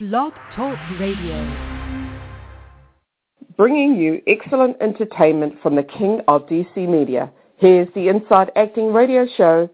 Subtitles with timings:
[0.00, 1.42] Blog Talk Radio.
[3.56, 7.32] Bringing you excellent entertainment from the king of DC media.
[7.56, 9.68] Here's the Inside Acting Radio Show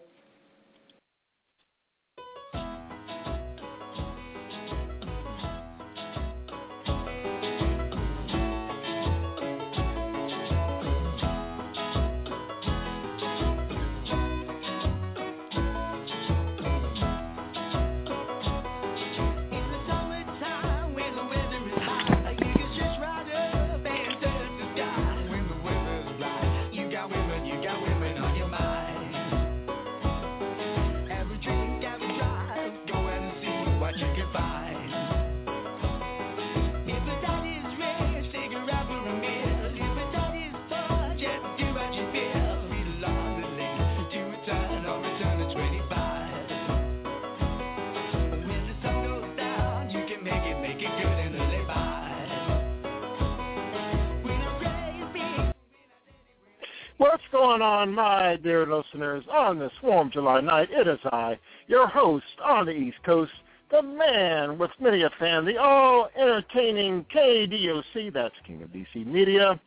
[57.58, 59.22] going on, my dear listeners?
[59.30, 61.38] On this warm July night, it is I,
[61.68, 63.30] your host on the East Coast,
[63.70, 69.60] the man with many a fan, the all-entertaining KDOC, that's King of DC Media.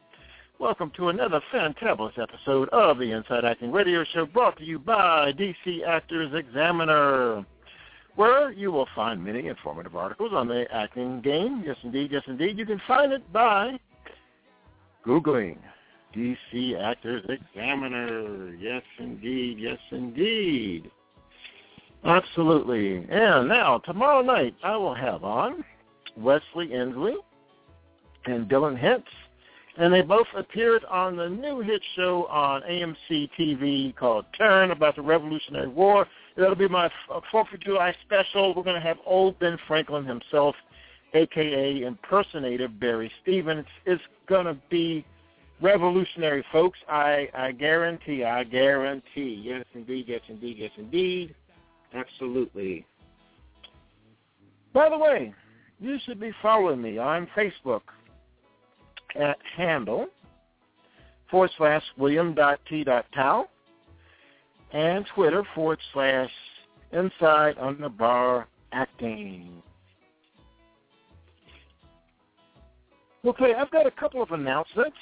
[0.59, 5.31] Welcome to another fantabulous episode of the Inside Acting Radio Show brought to you by
[5.31, 7.45] DC Actors Examiner,
[8.17, 11.63] where you will find many informative articles on the acting game.
[11.66, 12.57] Yes, indeed, yes, indeed.
[12.57, 13.79] You can find it by
[15.05, 15.59] Googling
[16.16, 18.56] DC Actors Examiner.
[18.56, 19.59] Yes, indeed.
[19.59, 20.90] Yes, indeed.
[22.03, 23.06] Absolutely.
[23.09, 25.63] And now, tomorrow night, I will have on
[26.16, 27.16] Wesley Inslee
[28.25, 29.03] and Dylan Hintz.
[29.78, 34.95] And they both appeared on the new hit show on AMC TV called Turn about
[34.95, 36.07] the Revolutionary War.
[36.35, 38.56] That'll be my 4th uh, of July special.
[38.56, 40.56] We're going to have old Ben Franklin himself,
[41.13, 41.85] a.k.a.
[41.85, 45.06] impersonator Barry Stevens, is going to be
[45.62, 46.79] revolutionary, folks.
[46.88, 49.41] I, I guarantee, I guarantee.
[49.44, 51.35] Yes, indeed, yes, indeed, yes, indeed.
[51.94, 52.85] Absolutely.
[54.73, 55.34] By the way,
[55.79, 57.81] you should be following me on Facebook
[59.16, 60.07] at handle
[61.29, 63.47] forward slash william.t.tau
[64.72, 66.29] and Twitter forward slash
[66.91, 69.62] inside on the bar acting.
[73.25, 74.95] Okay, I've got a couple of announcements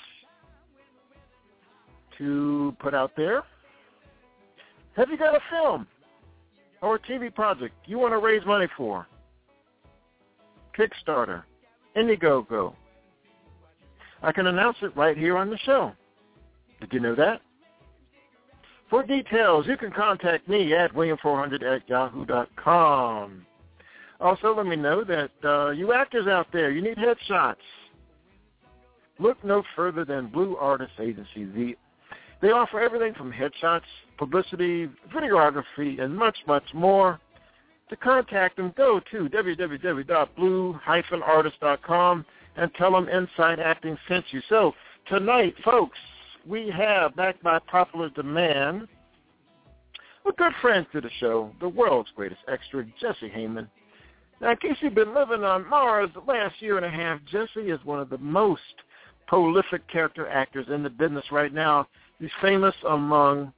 [2.18, 3.44] to put out there.
[4.96, 5.88] Have you got a film
[6.82, 9.08] or a TV project you want to raise money for?
[10.78, 11.44] Kickstarter,
[11.96, 12.74] Indiegogo.
[14.22, 15.94] I can announce it right here on the show.
[16.82, 17.42] Did you know that?
[18.90, 23.46] For details, you can contact me at william400 at yahoo.com.
[24.22, 27.56] Also, let me know that uh, you actors out there, you need headshots.
[29.20, 31.76] Look no further than Blue Artist Agency, the
[32.42, 33.82] they offer everything from headshots,
[34.18, 37.20] publicity, videography, and much, much more.
[37.90, 42.26] To contact them, go to www.blue-artist.com
[42.58, 44.42] and tell them Inside Acting sent you.
[44.50, 44.74] So
[45.08, 46.00] tonight, folks,
[46.48, 48.88] we have, backed by popular demand,
[50.28, 53.68] a good friend to the show, the world's greatest extra, Jesse Heiman.
[54.42, 57.70] Now, in case you've been living on Mars the last year and a half, Jesse
[57.70, 58.62] is one of the most
[59.28, 61.88] prolific character actors in the business right now.
[62.20, 63.52] He's famous among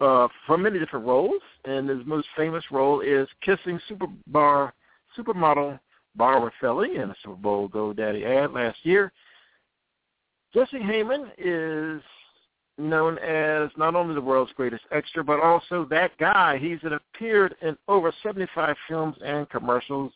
[0.00, 4.74] uh, for many different roles, and his most famous role is kissing super bar
[5.16, 5.78] supermodel
[6.14, 9.12] Bar Rafaeli in a Super Bowl GoDaddy ad last year.
[10.52, 12.02] Jesse Heiman is
[12.78, 16.58] known as not only the world's greatest extra, but also that guy.
[16.58, 20.12] He's appeared in over 75 films and commercials.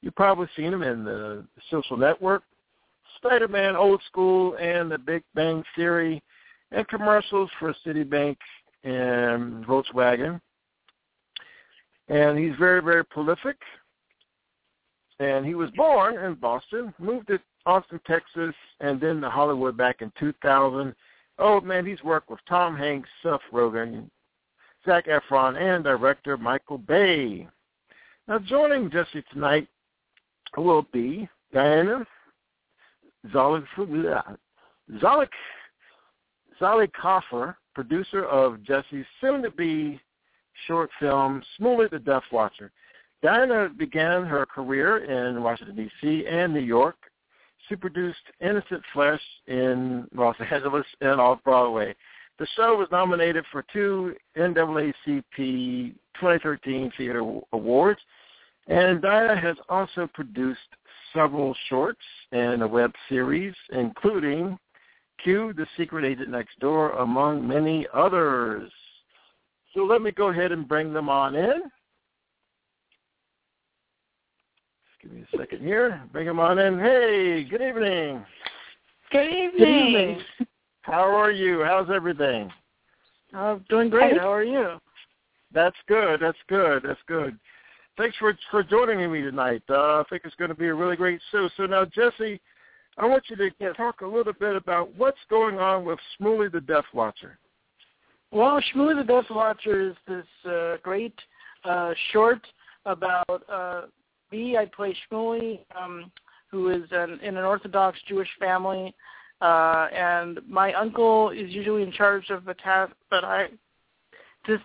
[0.00, 2.42] You've probably seen him in the Social Network,
[3.16, 6.22] Spider-Man Old School, and The Big Bang Theory
[6.72, 8.36] and commercials for Citibank
[8.84, 10.40] and Volkswagen.
[12.08, 13.56] And he's very, very prolific.
[15.18, 20.02] And he was born in Boston, moved to Austin, Texas, and then to Hollywood back
[20.02, 20.94] in 2000.
[21.38, 24.08] Oh, man, he's worked with Tom Hanks, Seth Rogen,
[24.84, 27.48] Zac Efron, and director Michael Bay.
[28.28, 29.68] Now, joining Jesse tonight
[30.56, 32.06] will be Diana
[33.32, 33.64] Zolik
[35.02, 35.28] Zolik
[36.60, 40.00] Zillicoffer, producer of Jesse's soon-to-be
[40.66, 42.72] short film Schmoolie the Death Watcher.
[43.22, 46.26] Diana began her career in Washington, D.C.
[46.26, 46.96] and New York.
[47.68, 51.94] She produced Innocent Flesh in Los Angeles and off-Broadway.
[52.38, 58.00] The show was nominated for two NAACP 2013 Theater Awards,
[58.68, 60.60] and Diana has also produced
[61.14, 62.00] several shorts
[62.32, 64.58] and a web series, including
[65.22, 68.70] Q, The Secret Agent Next Door, among many others.
[69.74, 71.62] So let me go ahead and bring them on in.
[74.84, 76.02] Just give me a second here.
[76.12, 76.78] Bring them on in.
[76.78, 78.24] Hey, good evening.
[79.12, 79.58] Good evening.
[79.58, 80.20] Good evening.
[80.82, 81.62] How are you?
[81.64, 82.50] How's everything?
[83.34, 84.18] I'm doing great.
[84.18, 84.78] How are you?
[85.52, 86.20] That's good.
[86.20, 86.82] That's good.
[86.84, 87.38] That's good.
[87.96, 89.62] Thanks for for joining me tonight.
[89.68, 91.48] Uh, I think it's going to be a really great show.
[91.56, 92.40] So now, Jesse,
[92.98, 96.62] I want you to talk a little bit about what's going on with Schmoolie the
[96.62, 97.38] Death Watcher.
[98.30, 101.14] Well, Schmoolie the Death Watcher is this uh, great
[101.64, 102.40] uh, short
[102.86, 103.82] about uh,
[104.32, 104.56] me.
[104.56, 106.10] I play Schmoolie, um,
[106.50, 108.94] who is an, in an Orthodox Jewish family,
[109.42, 112.92] uh, and my uncle is usually in charge of the task.
[113.10, 113.48] But I,
[114.48, 114.60] this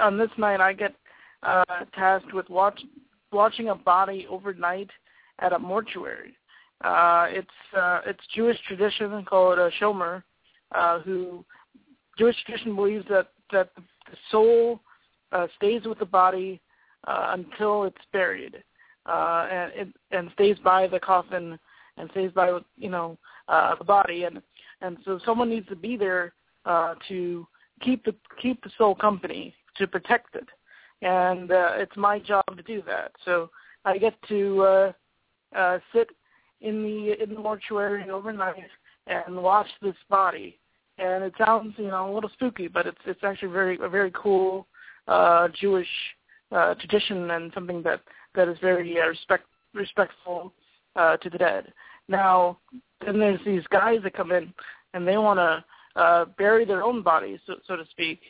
[0.00, 0.94] on this night, I get
[1.44, 1.62] uh,
[1.94, 2.80] tasked with watch,
[3.30, 4.90] watching a body overnight
[5.38, 6.34] at a mortuary.
[6.82, 10.22] Uh, it's uh, it's Jewish tradition called a shomer,
[10.74, 11.44] uh, who
[12.18, 14.80] Jewish tradition believes that that the soul
[15.32, 16.60] uh, stays with the body
[17.06, 18.62] uh, until it's buried,
[19.06, 21.58] uh, and it, and stays by the coffin
[21.96, 23.18] and stays by you know
[23.48, 24.42] uh, the body, and
[24.82, 26.34] and so someone needs to be there
[26.64, 27.46] uh, to
[27.80, 30.48] keep the keep the soul company to protect it,
[31.02, 33.12] and uh, it's my job to do that.
[33.24, 33.50] So
[33.84, 34.92] I get to uh,
[35.56, 36.08] uh, sit
[36.60, 38.64] in the in the mortuary overnight
[39.06, 40.58] and watch this body.
[40.98, 44.12] And it sounds, you know, a little spooky, but it's it's actually very a very
[44.14, 44.66] cool
[45.08, 45.88] uh, Jewish
[46.52, 48.00] uh, tradition and something that
[48.34, 50.52] that is very uh, respect respectful
[50.96, 51.72] uh, to the dead.
[52.08, 52.58] Now,
[53.04, 54.52] then there's these guys that come in
[54.94, 58.20] and they want to uh, bury their own bodies, so, so to speak,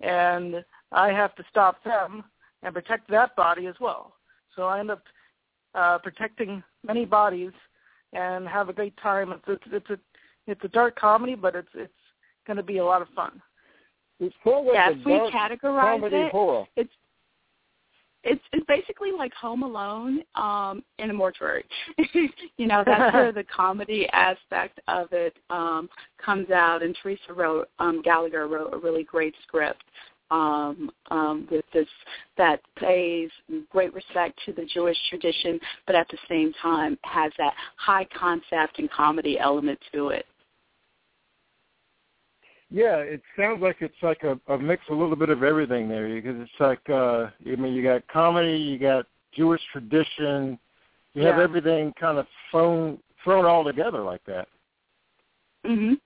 [0.00, 2.24] and I have to stop them
[2.62, 4.14] and protect that body as well.
[4.54, 5.02] So I end up
[5.74, 7.52] uh, protecting many bodies
[8.12, 9.32] and have a great time.
[9.32, 9.98] It's it's, it's a
[10.46, 11.92] it's a dark comedy, but it's it's
[12.46, 13.40] going to be a lot of fun.
[14.20, 16.66] It's sort of yeah, if we categorize it, horror.
[16.76, 16.92] it's
[18.24, 21.64] it's it's basically like Home Alone um in a mortuary.
[22.56, 25.88] you know, that's where the comedy aspect of it um
[26.24, 29.84] comes out and Teresa wrote um Gallagher wrote a really great script
[30.32, 31.86] um, um, with this
[32.38, 33.30] that pays
[33.70, 38.78] great respect to the Jewish tradition, but at the same time has that high concept
[38.78, 40.26] and comedy element to it.
[42.70, 46.08] Yeah, it sounds like it's like a, a mix, a little bit of everything there,
[46.08, 49.04] because it's like uh, I mean, you got comedy, you got
[49.34, 50.58] Jewish tradition,
[51.12, 51.28] you yeah.
[51.28, 54.48] have everything kind of thrown thrown all together like that.
[55.66, 56.00] Mhm.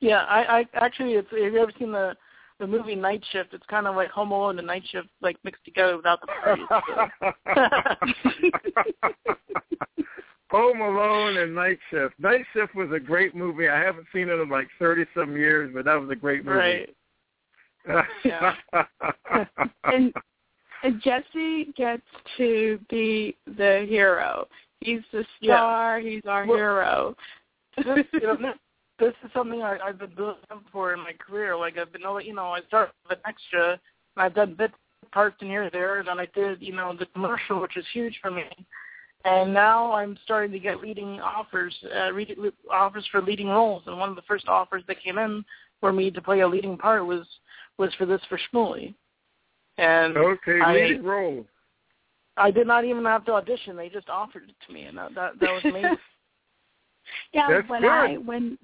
[0.00, 1.28] Yeah, I, I actually, it's.
[1.30, 2.16] Have you ever seen the
[2.58, 3.54] the movie Night Shift.
[3.54, 6.66] It's kind of like Home Alone and Night Shift, like mixed together without the parties.
[7.54, 7.74] So.
[10.50, 12.14] Home Alone and Night Shift.
[12.18, 13.68] Night Shift was a great movie.
[13.68, 16.56] I haven't seen it in like thirty some years, but that was a great movie.
[16.56, 16.94] Right.
[18.24, 18.54] yeah.
[19.84, 20.12] and,
[20.82, 22.02] and Jesse gets
[22.36, 24.46] to be the hero.
[24.80, 26.00] He's the star.
[26.00, 26.10] Yeah.
[26.10, 27.16] He's our well, hero.
[27.76, 28.54] this, you know, this
[29.00, 31.56] is something I, I've been building up for in my career.
[31.56, 33.80] Like I've been, you know, I started with an extra, and
[34.16, 34.72] I've done bit
[35.12, 35.98] parts in here and there.
[35.98, 38.44] And then I did, you know, the commercial, which is huge for me.
[39.24, 42.36] And now I'm starting to get leading offers, uh, read,
[42.70, 43.82] offers for leading roles.
[43.86, 45.44] And one of the first offers that came in
[45.80, 47.26] for me to play a leading part was
[47.78, 48.94] was for this for Schmoolie.
[49.76, 51.46] And okay, I, leading role.
[52.36, 55.14] I did not even have to audition; they just offered it to me, and that
[55.14, 55.96] that, that was amazing.
[57.32, 57.90] yeah, That's when good.
[57.90, 58.58] I when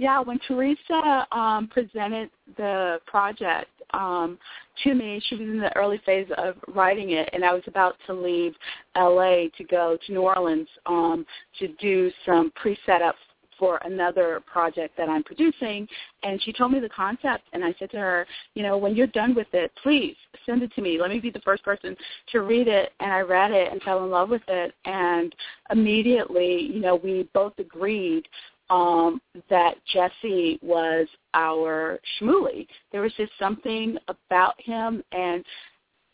[0.00, 4.38] yeah, when Teresa um, presented the project um,
[4.82, 7.96] to me, she was in the early phase of writing it, and I was about
[8.06, 8.54] to leave
[8.96, 11.26] LA to go to New Orleans um,
[11.58, 13.14] to do some pre-setup
[13.58, 15.86] for another project that I'm producing.
[16.22, 19.06] And she told me the concept, and I said to her, you know, when you're
[19.08, 20.16] done with it, please
[20.46, 20.98] send it to me.
[20.98, 21.94] Let me be the first person
[22.32, 22.94] to read it.
[23.00, 24.72] And I read it and fell in love with it.
[24.86, 25.34] And
[25.70, 28.26] immediately, you know, we both agreed
[28.70, 32.66] um, that Jesse was our Schmoolie.
[32.92, 35.44] There was just something about him, and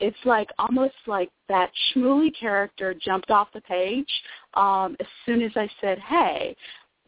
[0.00, 4.10] it's like almost like that Schmoolie character jumped off the page
[4.54, 6.56] um, as soon as I said, "Hey,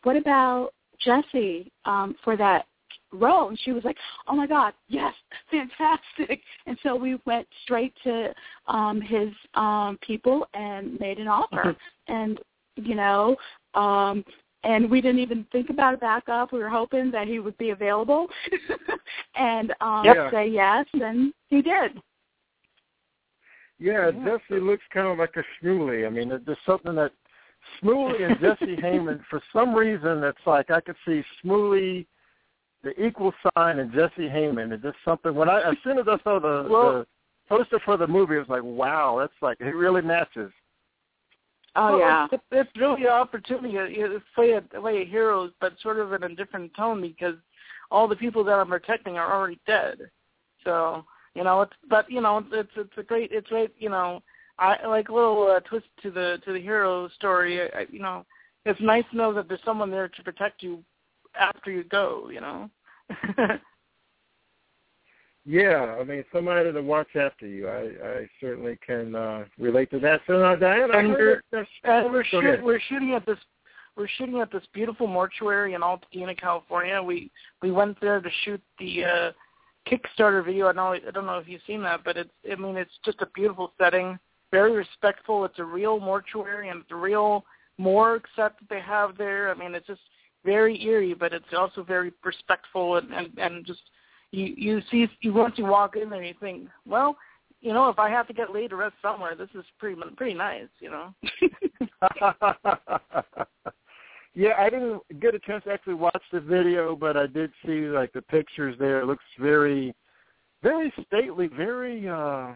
[0.05, 2.67] what about Jesse um, for that
[3.13, 5.15] role?" And she was like, "Oh my God, yes,
[5.51, 8.35] fantastic!" And so we went straight to
[8.67, 11.75] um, his um, people and made an offer,
[12.07, 12.39] and
[12.77, 13.35] you know.
[13.75, 14.25] Um,
[14.65, 16.53] and we didn't even think about a backup.
[16.53, 18.27] We were hoping that he would be available
[19.37, 20.33] and um Yep.
[20.33, 22.01] say yes, and he did.
[23.79, 24.39] Yeah, Yeah.
[24.39, 26.07] Jesse looks kind of like a Schmoolie.
[26.07, 27.13] I mean, there's something that
[27.83, 32.07] Schmoolie and Jesse Heiman, for some reason, it's like I could see Schmoolie,
[32.83, 34.73] the equal sign, and Jesse Heiman.
[34.73, 35.35] It's just something.
[35.35, 37.07] When I, as soon as I saw the, Well- the
[37.49, 40.51] poster for the movie, it was like, wow, that's like it really matches.
[41.77, 42.27] Oh Well, yeah.
[42.33, 46.23] it's, it's really an opportunity to play a play a heroes, but sort of in
[46.23, 47.35] a different tone because
[47.91, 49.99] all the people that I'm protecting are already dead.
[50.65, 54.23] So you know, it's but you know, it's it's a great it's great you know,
[54.59, 57.63] I like a little uh, twist to the to the hero story.
[57.73, 58.25] I, you know,
[58.65, 60.83] it's nice to know that there's someone there to protect you
[61.39, 62.31] after you go.
[62.31, 62.71] You know.
[65.51, 67.69] Yeah, I mean, somebody to watch after you.
[67.69, 70.21] I, I certainly can uh, relate to that.
[70.27, 71.41] So now, Diana, And we're-
[71.85, 73.39] And we're shoot, we're shooting at this
[73.97, 77.03] we're shooting at this beautiful mortuary in Altadena, California.
[77.03, 77.31] We
[77.63, 79.33] we went there to shoot the uh
[79.91, 80.69] Kickstarter video.
[80.69, 83.23] I know I don't know if you've seen that, but it's I mean it's just
[83.23, 84.19] a beautiful setting,
[84.53, 85.45] very respectful.
[85.47, 87.45] It's a real mortuary and it's a real
[87.79, 89.51] morgue set that they have there.
[89.51, 90.03] I mean it's just
[90.45, 93.81] very eerie, but it's also very respectful and and, and just
[94.33, 97.17] you you see you once you walk in there you think, well,
[97.61, 100.35] you know, if I have to get laid to rest somewhere, this is pretty pretty
[100.35, 101.15] nice, you know.
[104.35, 107.87] yeah, I didn't get a chance to actually watch the video, but I did see
[107.87, 109.01] like the pictures there.
[109.01, 109.95] It looks very,
[110.63, 112.09] very stately, very.
[112.09, 112.53] uh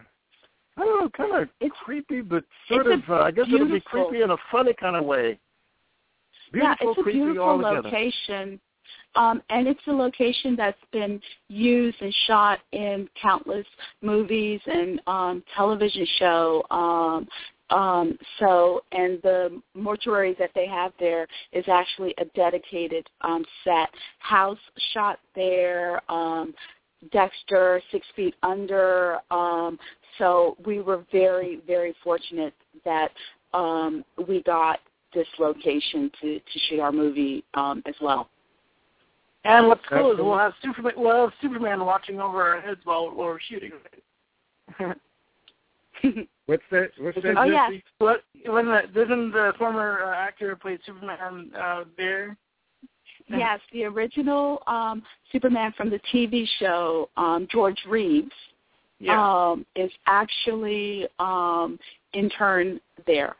[0.74, 3.00] I don't know, kind of It's- creepy, but sort of.
[3.08, 5.38] Uh, I guess it would be creepy in a funny kind of way.
[6.54, 8.58] yeah, it's a creepy beautiful location.
[9.14, 13.66] Um, and it's a location that's been used and shot in countless
[14.00, 16.64] movies and um, television show.
[16.70, 17.28] Um,
[17.70, 23.88] um, so, and the mortuary that they have there is actually a dedicated um, set.
[24.18, 24.58] House
[24.92, 26.00] shot there.
[26.10, 26.54] Um,
[27.10, 29.18] Dexter, Six Feet Under.
[29.30, 29.78] Um,
[30.18, 33.10] so we were very, very fortunate that
[33.54, 34.78] um, we got
[35.14, 38.28] this location to, to shoot our movie um, as well.
[39.44, 40.94] And what's cool is we'll have Superman.
[40.96, 43.72] We'll have Superman watching over our heads while, while we're shooting.
[46.46, 46.90] What's that?
[46.98, 47.36] What's that?
[47.38, 47.70] Oh, yes.
[47.70, 47.84] Jesse?
[47.98, 48.22] what?
[48.46, 52.36] When the, doesn't the former uh, actor who played Superman uh, there?
[53.28, 58.32] yes, the original um, Superman from the TV show, um, George Reeves,
[58.98, 59.50] Yeah.
[59.50, 61.78] um, is actually um,
[62.12, 63.36] intern there.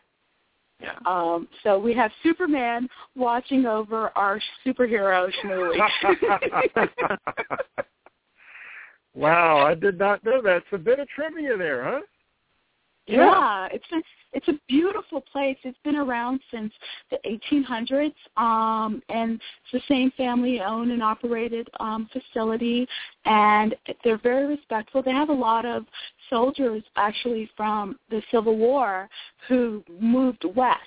[0.82, 0.98] Yeah.
[1.06, 5.78] Um, so we have Superman watching over our superhero Schmoolie.
[9.14, 10.56] wow, I did not know that.
[10.56, 12.00] It's a bit of trivia there, huh?
[13.06, 15.56] Yeah, it's a it's a beautiful place.
[15.62, 16.73] It's been around since
[17.11, 22.87] the 1800s, um, and it's the same family-owned and operated um, facility,
[23.25, 25.02] and they're very respectful.
[25.02, 25.85] They have a lot of
[26.30, 29.09] soldiers actually from the Civil War
[29.49, 30.80] who moved west,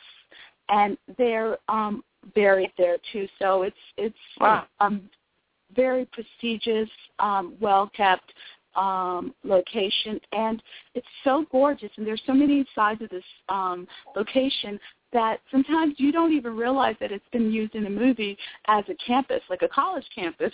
[0.69, 2.03] and they're um,
[2.33, 3.27] buried there too.
[3.39, 4.65] So it's it's Wow.
[4.79, 5.09] um,
[5.75, 8.33] very prestigious, um, well kept
[8.75, 10.61] um, location, and
[10.93, 11.89] it's so gorgeous.
[11.97, 14.79] And there's so many sides of this um, location
[15.13, 18.95] that sometimes you don't even realize that it's been used in a movie as a
[18.95, 20.51] campus, like a college campus,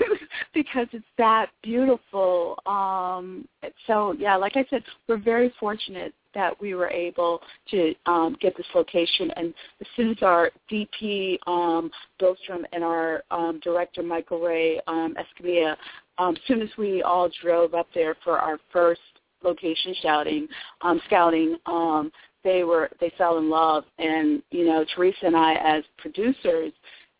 [0.54, 2.58] because it's that beautiful.
[2.66, 3.48] Um,
[3.86, 8.56] so yeah, like I said, we're very fortunate that we were able to um, get
[8.56, 9.30] this location.
[9.36, 15.14] And as soon as our DP um, Billstrom and our um, director Michael Ray um,
[15.16, 15.76] Escamilla,
[16.18, 19.00] um, as soon as we all drove up there for our first
[19.42, 20.46] location shouting,
[20.82, 22.10] um, scouting, um,
[22.44, 23.84] they were they fell in love.
[23.98, 26.72] And you know, Teresa and I as producers,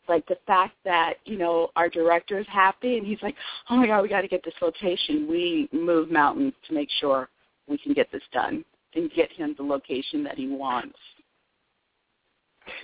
[0.09, 3.37] like the fact that you know our director is happy and he's like,
[3.71, 5.29] oh my god, we got to get this location.
[5.29, 7.29] We move mountains to make sure
[7.69, 10.99] we can get this done and get him the location that he wants.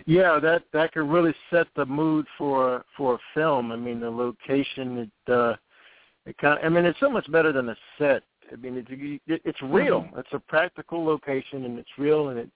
[0.06, 3.72] Yeah, that that could really set the mood for for a film.
[3.72, 5.56] I mean, the location it uh
[6.28, 8.22] it kind of, I mean, it's so much better than a set.
[8.52, 10.02] I mean, it's it, it's real.
[10.02, 10.18] Mm-hmm.
[10.18, 12.50] It's a practical location and it's real and it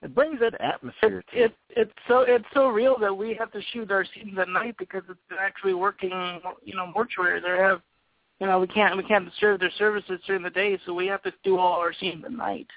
[0.00, 3.60] it brings that atmosphere to It it's so it's so real that we have to
[3.72, 6.40] shoot our scenes at night because it's actually working.
[6.62, 7.40] You know, mortuary.
[7.40, 7.82] They have
[8.40, 11.22] you know, we can't we can't serve their services during the day, so we have
[11.22, 12.68] to do all our scenes at night.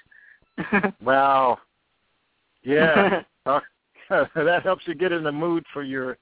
[1.02, 1.58] wow.
[2.62, 3.22] Yeah.
[4.34, 6.18] That helps you get in the mood for your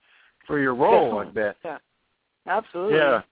[0.47, 1.57] for your role, I bet.
[1.65, 1.79] Yeah.
[2.47, 2.99] Absolutely.
[2.99, 3.23] Yeah.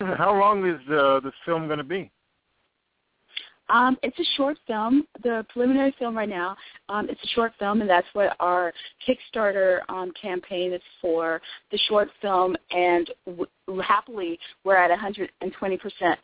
[0.00, 2.10] How long is uh, this film going to be?
[3.68, 5.04] Um, it's a short film.
[5.22, 6.56] The preliminary film right now,
[6.88, 8.72] um, it's a short film, and that's what our
[9.06, 11.40] Kickstarter um, campaign is for.
[11.70, 13.46] The short film, and w-
[13.84, 15.28] happily, we're at 120%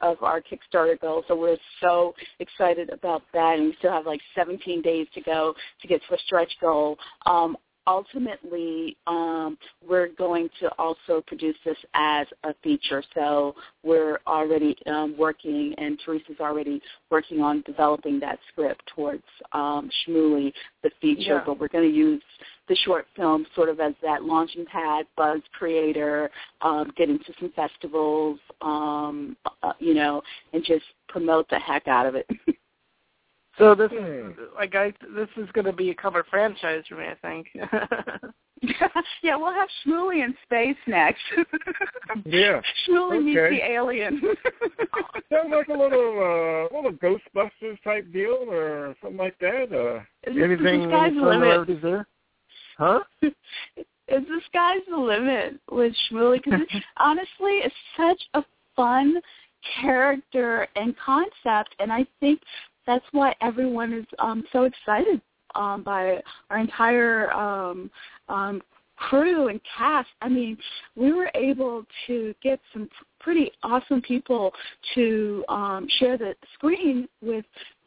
[0.00, 1.22] of our Kickstarter goal.
[1.28, 5.54] So we're so excited about that, and we still have like 17 days to go
[5.82, 6.96] to get to a stretch goal.
[7.26, 7.56] Um,
[7.86, 13.02] ultimately, um, we're going to also produce this as a feature.
[13.14, 19.90] So we're already um, working, and Teresa's already working on developing that script towards um,
[20.06, 20.52] Schmoolie,
[20.82, 21.36] the feature.
[21.36, 21.42] Yeah.
[21.44, 22.22] But we're going to use
[22.68, 26.30] the short film sort of as that launching pad, buzz creator,
[26.62, 32.06] um, get into some festivals, um, uh, you know, and just promote the heck out
[32.06, 32.26] of it.
[33.58, 34.30] So this is Hmm.
[34.54, 37.48] like I this is going to be a cover franchise for me, I think.
[39.22, 41.22] yeah, we'll have Schmoolie in space next.
[42.24, 42.60] Yeah.
[42.88, 44.20] Schmoolie meets the alien.
[45.32, 49.64] Sounds like a little uh, little Ghostbusters type deal or something like that.
[49.72, 51.42] Uh, The- anything the sky's any the limit.
[51.42, 52.06] similarities there?
[52.78, 53.00] Huh?
[53.22, 53.32] Is
[54.28, 56.60] the sky's the limit with Schmoolie because
[56.98, 58.44] honestly, it's such a
[58.74, 59.20] fun
[59.80, 62.40] character and concept, and I think
[62.86, 65.20] that's why everyone is um, so excited
[65.54, 67.90] um, by our entire um,
[68.28, 68.62] um,
[68.96, 70.08] crew and cast.
[70.22, 70.56] I mean,
[70.94, 72.88] we were able to get some
[73.20, 74.52] pretty awesome people
[74.94, 77.44] to um, share the screen with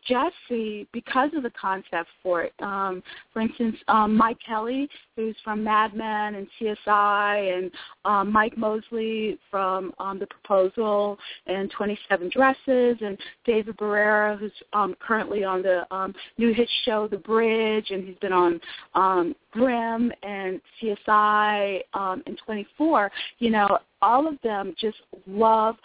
[0.10, 2.54] Jesse because of the concept for it.
[2.60, 7.72] Um, for instance, um, Mike Kelly, who's from Mad Men and CSI, and
[8.06, 14.96] um, Mike Mosley from um, The Proposal and 27 Dresses, and David Barrera, who's um,
[15.00, 18.60] currently on the um, new hit show The Bridge, and he's been on
[18.96, 23.12] um, Grimm and CSI um, and 24.
[23.40, 25.75] You know, all of them just love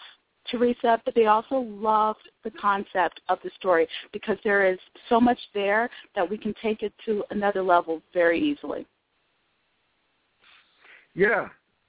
[0.49, 4.79] Teresa, but they also love the concept of the story because there is
[5.09, 8.85] so much there that we can take it to another level very easily.
[11.13, 11.47] Yeah,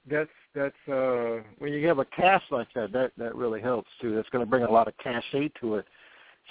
[0.09, 4.15] that's that's uh when you have a cast like that, that that really helps too.
[4.15, 5.85] That's going to bring a lot of cachet to it.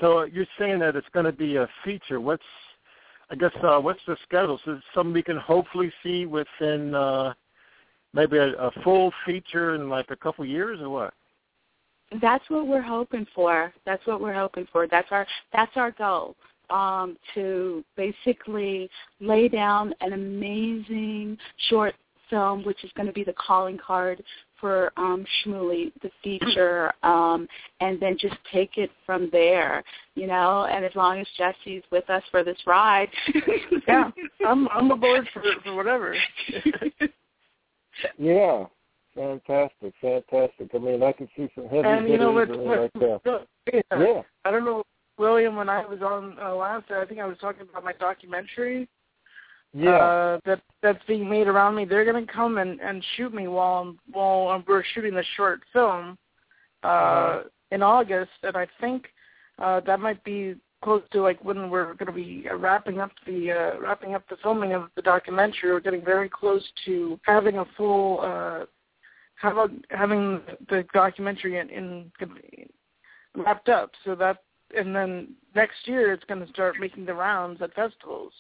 [0.01, 2.21] So you're saying that it's going to be a feature.
[2.21, 2.43] What's
[3.31, 4.61] I guess uh what's the schedule?
[4.65, 7.33] So something we can hopefully see within uh
[8.13, 11.15] maybe a, a full feature in like a couple years or what?
[12.21, 13.73] That's what we're hoping for.
[13.85, 14.87] That's what we're hoping for.
[14.87, 16.37] That's our that's our goal.
[16.69, 18.91] Um, to basically
[19.21, 21.39] lay down an amazing
[21.69, 21.95] short
[22.29, 24.21] film, which is going to be the calling card
[24.61, 27.47] for um, Schmoolie, the feature, um,
[27.81, 30.67] and then just take it from there, you know.
[30.69, 33.11] And as long as Jesse's with us for this ride,
[33.87, 34.11] yeah,
[34.47, 36.17] I'm I'm aboard for for whatever.
[38.19, 38.67] Yeah.
[39.17, 40.69] Fantastic, fantastic.
[40.75, 42.49] I mean, I can see some heavy and you know what?
[42.51, 43.47] what like that.
[43.73, 43.81] yeah.
[43.99, 44.23] Yeah.
[44.45, 44.83] I don't know,
[45.19, 45.57] William.
[45.57, 48.89] When I was on uh, last, I think I was talking about my documentary.
[49.73, 49.97] Yeah.
[49.97, 51.87] Uh, that that's being made around me.
[51.87, 55.61] They're gonna come and and shoot me while I'm, while I'm, we're shooting the short
[55.73, 56.19] film
[56.85, 57.43] uh, Uh-huh.
[57.71, 59.07] in August, and I think
[59.59, 63.11] uh, that might be close to like when we're going to be uh, wrapping up
[63.27, 65.73] the uh, wrapping up the filming of the documentary.
[65.73, 68.65] We're getting very close to having a full uh,
[69.37, 72.13] have about having the documentary in, in
[73.35, 73.93] wrapped up.
[74.05, 74.39] So that
[74.77, 78.33] and then next year it's going to start making the rounds at festivals.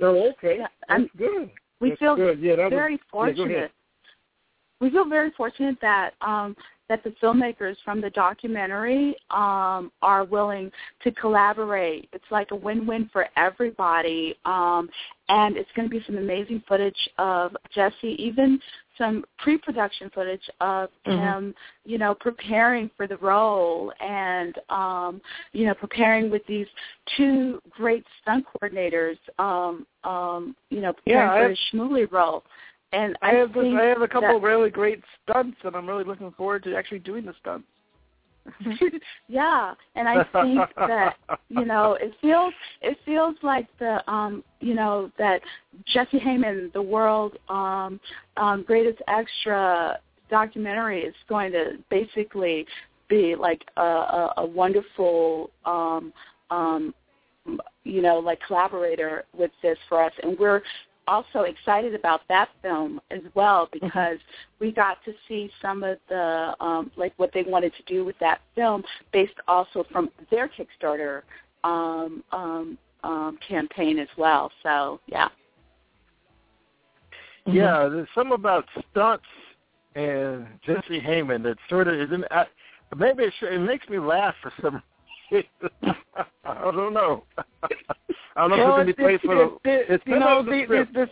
[0.00, 0.58] oh, okay.
[0.88, 1.50] That's good.
[1.80, 2.40] we That's feel good.
[2.40, 3.72] Yeah, that very was, yeah, fortunate.
[4.80, 6.56] we feel very fortunate that um,
[6.92, 10.70] that the filmmakers from the documentary um, are willing
[11.02, 12.06] to collaborate.
[12.12, 14.90] It's like a win-win for everybody, um,
[15.30, 18.60] and it's going to be some amazing footage of Jesse, even
[18.98, 21.18] some pre-production footage of Mhm.
[21.18, 21.54] him,
[21.86, 26.66] you know, preparing for the role and um, you know preparing with these
[27.16, 32.44] two great stunt coordinators, um, um, you know, preparing Yeah, for his Schmoolie role.
[32.92, 35.86] And I have think I have a couple that- of really great stunts, and I'm
[35.86, 37.66] really looking forward to actually doing the stunts.
[39.28, 41.16] yeah, and I think that
[41.48, 45.42] you know it feels it feels like the um you know that
[45.86, 48.00] Jesse Heiman, the world um,
[48.36, 52.66] um greatest extra documentary, is going to basically
[53.08, 56.12] be like a, a, a wonderful um
[56.50, 56.94] um
[57.84, 60.62] you know like collaborator with this for us, and we're
[61.08, 64.18] also excited about that film as well because
[64.58, 68.18] we got to see some of the um, like what they wanted to do with
[68.20, 71.22] that film based also from their Kickstarter
[71.64, 74.50] um, um, um, campaign as well.
[74.62, 75.28] So yeah.
[77.46, 79.24] Yeah, there's some about stunts
[79.94, 82.24] and Jesse Heiman that sort of isn't.
[82.30, 82.46] I,
[82.96, 84.82] maybe it, should, it makes me laugh for some.
[86.44, 87.24] I don't know.
[88.36, 89.94] I don't know well, if it's going to be played for the.
[89.94, 91.10] It's you know, the, the, the, the,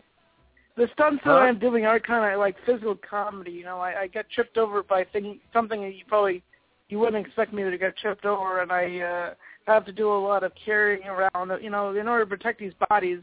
[0.77, 1.35] the stunts Huh?
[1.35, 3.51] that I'm doing are kind of like physical comedy.
[3.51, 6.43] You know, I, I got tripped over by thing, something that you probably
[6.89, 9.35] you wouldn't expect me to get tripped over, and I uh,
[9.67, 11.63] have to do a lot of carrying around.
[11.63, 13.21] You know, in order to protect these bodies,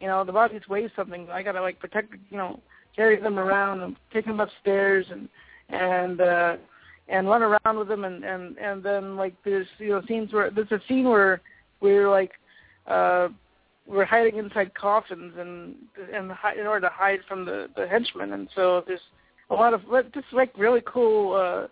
[0.00, 1.28] you know, the bodies weigh something.
[1.30, 2.60] I gotta like protect, you know,
[2.94, 5.28] carry them around and take them upstairs and
[5.70, 6.56] and uh,
[7.08, 10.50] and run around with them, and and and then like there's you know scenes where
[10.50, 11.40] there's a scene where
[11.80, 12.32] we're like.
[12.86, 13.28] uh
[13.90, 15.74] we're hiding inside coffins and
[16.12, 19.00] and hi- in order to hide from the the henchmen and so there's
[19.48, 19.80] a lot of
[20.12, 21.66] just like really cool uh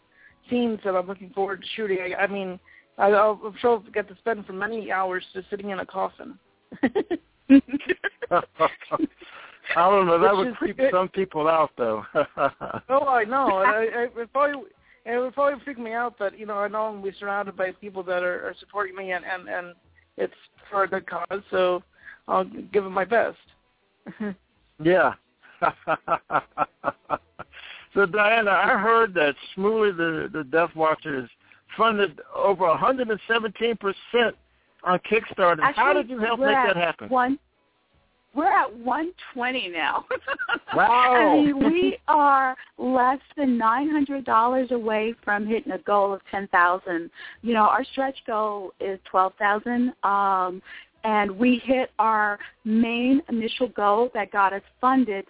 [0.48, 1.98] scenes that I'm looking forward to shooting.
[2.00, 2.58] I, I mean,
[2.98, 5.86] I, I'll, I'm sure I'll get to spend for many hours just sitting in a
[5.86, 6.38] coffin.
[6.82, 6.88] I
[9.90, 10.18] don't know.
[10.20, 12.04] That Which would creep it- some people out, though.
[12.88, 13.48] oh, I know.
[13.58, 14.32] I, I, it
[15.06, 17.56] probably it would probably freak me out, but you know, I know I'm be surrounded
[17.56, 19.74] by people that are, are supporting me, and and and
[20.16, 20.34] it's
[20.70, 21.42] for a good cause.
[21.50, 21.82] So
[22.28, 23.38] I'll give it my best.
[24.82, 25.14] yeah.
[27.94, 31.30] so Diana, I heard that Schmoolie the the Death Watchers
[31.76, 34.36] funded over 117 percent
[34.84, 35.72] on Kickstarter.
[35.74, 37.08] How did you help make at that happen?
[37.08, 37.38] One,
[38.36, 40.04] we're at 120 now.
[40.74, 41.14] Wow.
[41.14, 47.08] I mean, we are less than $900 away from hitting a goal of 10,000.
[47.40, 49.94] You know, our stretch goal is 12,000.
[50.02, 50.60] Um,
[51.04, 55.24] and we hit our main initial goal that got us funded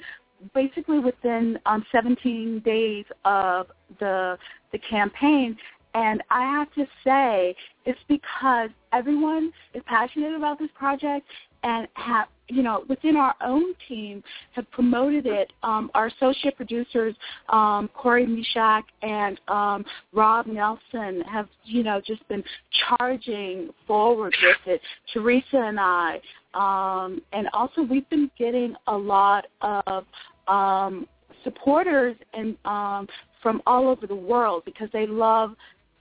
[0.55, 3.67] basically within um, 17 days of
[4.01, 4.37] the
[4.73, 5.57] the campaign.
[5.95, 7.55] And I have to say,
[7.87, 11.27] it's because everyone is passionate about this project
[11.63, 15.53] and have, you know, within our own team have promoted it.
[15.63, 17.15] Um, our associate producers,
[17.49, 22.45] um, Corey Mishak and um, Rob Nelson have, you know, just been
[22.89, 24.81] charging forward with it.
[25.13, 26.21] Teresa and I,
[26.55, 30.05] um, and also we've been getting a lot of
[30.49, 31.07] um,
[31.45, 33.07] supporters and um,
[33.43, 35.55] from all over the world because they love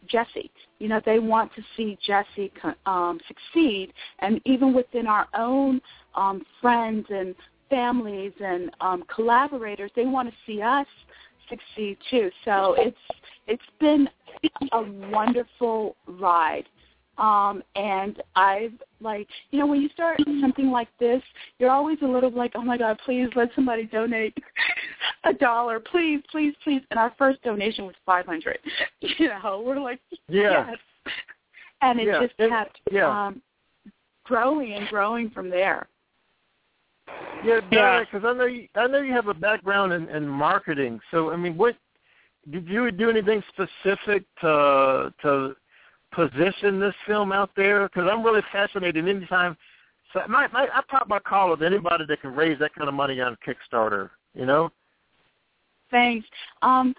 [0.07, 0.51] Jesse.
[0.79, 2.51] You know, they want to see Jesse
[2.85, 5.81] um, succeed, and even within our own
[6.15, 7.35] um, friends and
[7.69, 10.87] families and um, collaborators, they want to see us
[11.49, 12.29] succeed too.
[12.43, 12.97] So it's
[13.47, 14.09] it's been
[14.71, 16.65] a wonderful ride.
[17.17, 21.21] Um, and I've like, you know, when you start something like this,
[21.59, 24.37] you're always a little like, oh my God, please let somebody donate
[25.23, 26.81] a dollar, please, please, please.
[26.91, 28.59] And our first donation was five hundred.
[29.17, 30.67] You know, we're like, Yeah.
[30.69, 30.77] yes.
[31.81, 33.27] And it Yeah, just it- kept yeah.
[33.27, 33.41] um,
[34.25, 35.87] growing and growing from there.
[37.45, 38.03] Yeah, Yeah.
[38.03, 40.99] because I know you, I know you have a background in, in marketing.
[41.11, 41.75] So I mean, what
[42.51, 45.55] did you do anything specific to to
[46.11, 47.87] position this film out there?
[47.87, 49.07] Because I'm really fascinated.
[49.07, 49.57] Anytime,
[50.13, 52.93] so my, my I pop my collar with anybody that can raise that kind of
[52.93, 54.09] money on Kickstarter.
[54.33, 54.71] You know.
[55.91, 56.27] Thanks.
[56.61, 56.93] Um,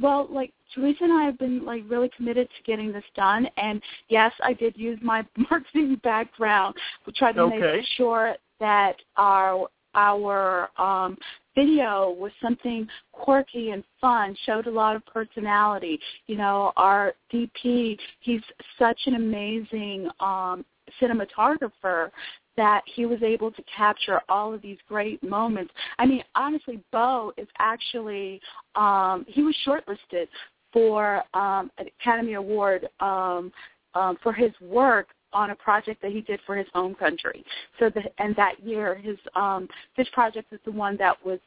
[0.00, 3.82] well, like Teresa and I have been like really committed to getting this done, and
[4.08, 6.74] yes, I did use my marketing background.
[7.06, 7.58] We tried to Okay.
[7.58, 11.18] make sure that our our um,
[11.54, 15.98] video was something quirky and fun, showed a lot of personality.
[16.26, 18.42] You know, our DP, he's
[18.78, 20.64] such an amazing um,
[21.00, 22.10] cinematographer
[22.56, 25.72] that he was able to capture all of these great moments.
[25.98, 28.40] I mean, honestly, Bo is actually
[28.74, 30.28] um, he was shortlisted
[30.72, 33.52] for um, an Academy Award um,
[33.94, 37.44] um, for his work on a project that he did for his home country.
[37.78, 41.38] So the, and that year, his um, this project is the one that was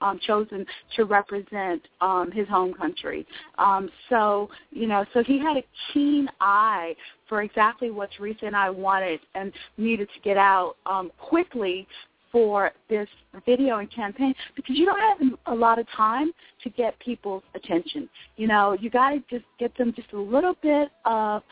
[0.00, 0.64] um, chosen
[0.96, 3.26] to represent um, his home country.
[3.58, 6.94] Um, so you know, so he had a keen eye
[7.28, 11.86] for exactly what Teresa and I wanted and needed to get out um, quickly
[12.30, 13.08] for this
[13.46, 16.30] video and campaign because you don't have a lot of time
[16.62, 18.08] to get people's attention.
[18.36, 21.42] You know, you got to just get them just a little bit of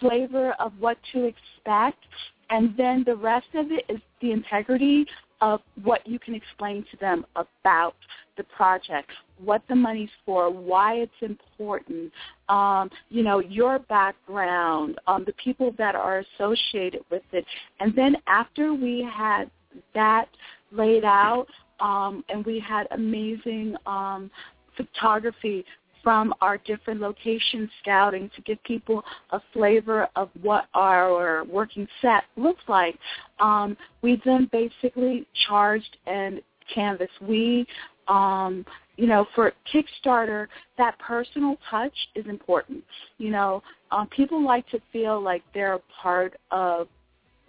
[0.00, 1.98] flavor of what to expect,
[2.50, 5.06] and then the rest of it is the integrity
[5.40, 7.94] of what you can explain to them about
[8.36, 12.10] the project, what the money's for, why it's important,
[12.48, 17.44] um, you know, your background, um, the people that are associated with it.
[17.80, 19.50] And then after we had
[19.94, 20.28] that
[20.72, 21.46] laid out,
[21.80, 24.30] um, and we had amazing um,
[24.76, 25.64] photography
[26.04, 32.24] from our different location scouting to give people a flavor of what our working set
[32.36, 32.96] looks like.
[33.40, 36.40] Um, we then basically charged and
[36.72, 37.10] canvas.
[37.20, 37.66] We,
[38.06, 38.64] um,
[38.96, 40.46] you know, for Kickstarter,
[40.78, 42.84] that personal touch is important.
[43.18, 46.86] You know, um, people like to feel like they're a part of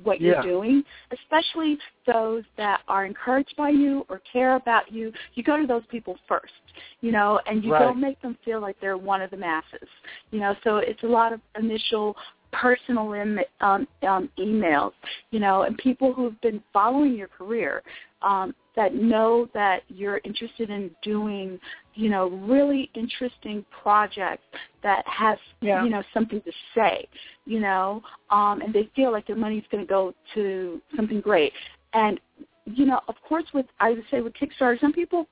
[0.03, 0.33] what Yeah.
[0.33, 5.13] you're doing, especially those that are encouraged by you or care about you.
[5.35, 6.53] You go to those people first,
[7.01, 7.79] you know, and you Right.
[7.79, 9.87] don't make them feel like they're one of the masses,
[10.31, 10.55] you know.
[10.63, 12.17] So it's a lot of initial
[12.51, 14.91] personal Im- um, um, emails,
[15.31, 17.83] you know, and people who've been following your career
[18.21, 21.59] um, that know that you're interested in doing,
[21.93, 24.43] you know, really interesting projects
[24.83, 25.83] that has, Yeah.
[25.83, 27.07] you know, something to say,
[27.45, 31.53] you know, um, and they feel like their money's going to go to something great.
[31.93, 32.19] And,
[32.65, 35.27] you know, of course, with I would say with Kickstarter, some people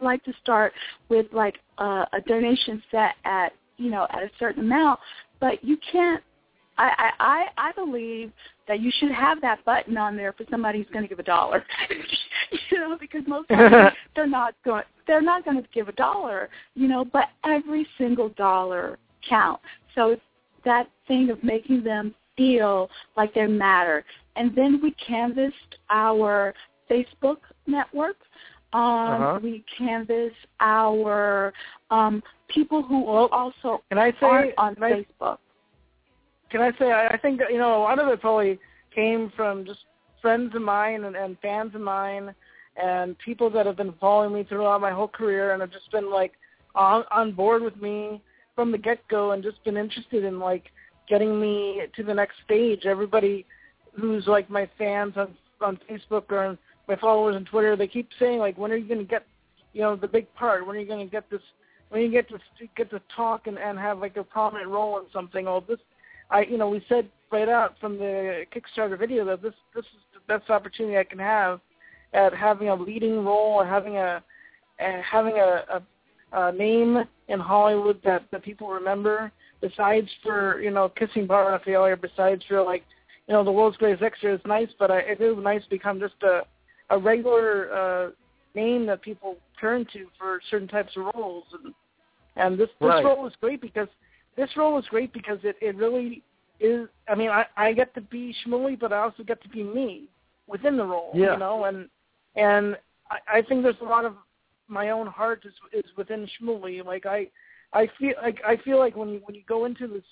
[0.00, 0.72] like to start
[1.08, 5.00] with like a, a donation set at, you know, at a certain amount,
[5.40, 6.22] but you can't
[6.78, 8.32] I, I, I believe
[8.66, 11.24] that you should have that button on there for somebody who's going to give a
[11.24, 11.64] dollar.
[12.70, 16.48] you know, because most times they're not going they're not going to give a dollar,
[16.74, 19.64] you know, but every single dollar counts.
[19.94, 20.22] So it's
[20.64, 24.04] that thing of making them feel like they matter.
[24.36, 26.54] And then we canvassed our
[26.90, 28.16] Facebook network.
[28.72, 29.40] Um, Uh-huh.
[29.42, 31.52] We canvassed our
[31.90, 34.54] um, people who also Can I say?
[34.56, 35.38] on I, Facebook.
[36.50, 36.92] Can I say?
[36.92, 38.58] I think you know a lot of it probably
[38.94, 39.80] came from just
[40.20, 42.34] friends of mine and, and fans of mine,
[42.80, 46.10] and people that have been following me throughout my whole career and have just been
[46.10, 46.32] like
[46.74, 48.20] on on board with me
[48.54, 50.64] from the get go and just been interested in like
[51.08, 52.86] getting me to the next stage.
[52.86, 53.46] Everybody
[53.98, 56.58] who's like my fans on on Facebook or on
[56.88, 59.26] my followers on Twitter, they keep saying like, when are you going to get,
[59.72, 60.66] you know, the big part?
[60.66, 61.42] When are you going to get this?
[61.90, 62.38] When you get to
[62.76, 65.48] get to talk and and have like a prominent role in something?
[65.48, 65.78] Oh, this,
[66.30, 70.00] I you know, we said right out from the Kickstarter video that this this is
[70.14, 71.60] the best opportunity I can have
[72.12, 74.22] at having a leading role and having a
[74.78, 75.82] and having a, a,
[76.32, 79.32] a name in Hollywood that that people remember.
[79.60, 82.84] Besides for you know kissing Bar Rafaeli or besides for like
[83.26, 86.00] you know the world's greatest extra is nice, but I, it is nice to become
[86.00, 86.42] just a
[86.90, 88.10] a regular uh,
[88.54, 91.74] name that people turn to for certain types of roles and
[92.36, 93.04] and this this Right.
[93.04, 93.88] role is great because
[94.36, 96.22] this role is great because it it really
[96.60, 99.62] is I mean I I get to be Schmoolie but I also get to be
[99.62, 100.04] me
[100.46, 101.32] within the role Yeah.
[101.32, 101.88] you know and
[102.36, 102.76] and
[103.10, 104.14] I, I think there's a lot of
[104.68, 107.28] my own heart is is within Schmoolie like I
[107.72, 110.04] I feel like I feel like when you when you go into this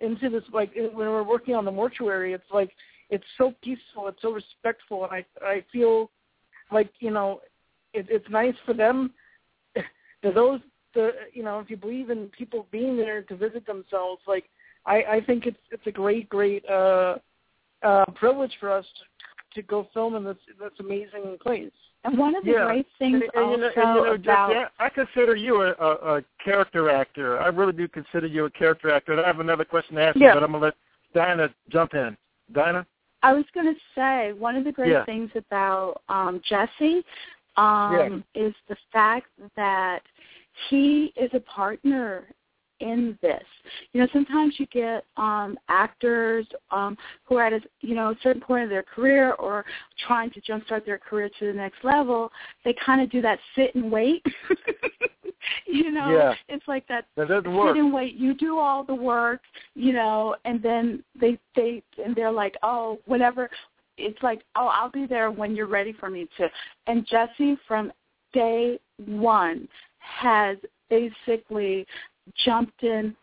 [0.00, 2.70] into this like when we're working on the mortuary it's like
[3.10, 6.10] it's so peaceful it's so respectful and I I feel
[6.70, 7.40] like you know
[7.94, 9.12] it, it's nice for them
[10.22, 10.60] to those
[10.98, 14.44] the you know if you believe in people being there to visit themselves like
[14.86, 17.16] I I think it's it's a great great uh
[17.82, 19.04] uh privilege for us to
[19.54, 21.72] to go film in this this amazing place.
[22.04, 22.66] And one of the Yeah.
[22.66, 25.34] great things and, and, you know, also and, you know, about Jesse, I, I consider
[25.34, 27.40] you a, a, a character actor.
[27.40, 29.12] I really do consider you a character actor.
[29.12, 30.28] And I have another question to ask Yeah.
[30.28, 30.74] you, but I'm gonna let
[31.14, 32.16] Dinah jump in.
[32.52, 32.86] Dinah?
[33.22, 35.04] I was going to say one of the great Yeah.
[35.04, 37.04] things about um, Jesse
[37.56, 40.02] um, is the fact that
[40.70, 42.26] he is a partner
[42.80, 43.42] in this.
[43.92, 48.16] You know, sometimes you get um, actors um, who are at a you know a
[48.22, 49.64] certain point of their career or
[50.06, 52.30] trying to jumpstart their career to the next level.
[52.64, 54.24] They kind of do that sit and wait.
[55.66, 56.34] you know, Yeah.
[56.48, 57.76] it's like that That sit work.
[57.76, 58.14] and wait.
[58.14, 59.40] You do all the work,
[59.74, 63.50] you know, and then they they and they're like, oh, whenever.
[64.00, 66.48] It's like, oh, I'll be there when you're ready for me to.
[66.86, 67.90] And Jesse, from
[68.32, 69.66] day one,
[70.08, 70.56] has
[70.90, 71.86] basically
[72.44, 73.14] jumped in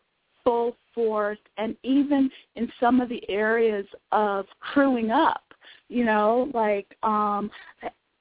[0.43, 5.43] full force, and even in some of the areas of crewing up,
[5.89, 7.51] you know, like um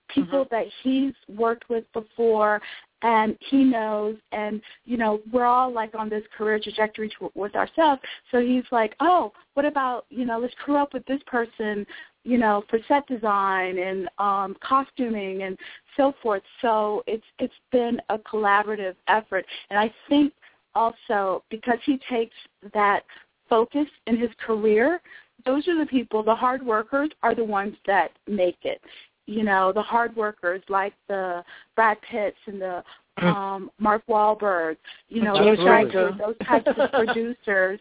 [0.08, 2.60] people that he's worked with before
[3.02, 7.54] and he knows and you know we're all like on this career trajectory to, with
[7.56, 8.00] ourselves.
[8.30, 11.86] So he's like oh what about you know let's crew up with this person
[12.24, 15.58] you know for set design and um costuming and
[15.96, 16.42] so forth.
[16.60, 19.44] So it's it's been a collaborative effort.
[19.70, 20.32] And i think
[20.74, 22.34] also because he takes
[22.72, 23.04] that
[23.48, 25.00] focus in his career
[25.44, 28.80] those are the people the hard workers are the ones that make it.
[29.26, 31.42] You know, the hard workers like the
[31.76, 32.84] Brad Pitts and the
[33.22, 34.76] um Mark Wahlberg,
[35.08, 37.80] you know, those, types of, those types of producers.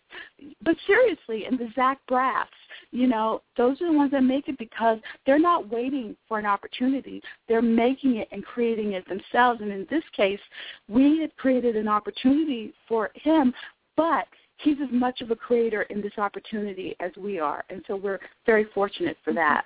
[0.62, 2.46] But seriously, and the Zach Braffs,
[2.94, 6.46] you know, those are the ones that make it because they're not waiting for an
[6.46, 7.22] opportunity.
[7.50, 9.62] They're making it and creating it themselves.
[9.62, 10.40] And in this case,
[10.88, 13.52] we had created an opportunity for him,
[13.98, 14.28] but
[14.58, 17.66] he's as much of a creator in this opportunity as we are.
[17.72, 19.66] And so we're very fortunate for that.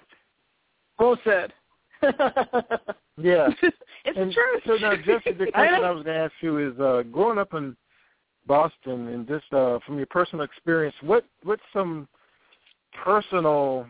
[0.98, 1.52] Well said.
[3.18, 3.50] yeah.
[3.62, 4.60] it's and true.
[4.66, 7.54] So now, Jesse, the question I was going to ask you is, uh, growing up
[7.54, 7.76] in
[8.46, 12.08] Boston, and just uh, from your personal experience, what what's some
[13.04, 13.88] personal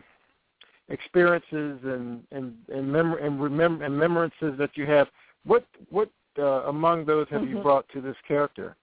[0.88, 5.08] experiences and and and, mem- and remember and memorances that you have?
[5.44, 7.56] What what uh, among those have mm-hmm.
[7.56, 8.76] you brought to this character?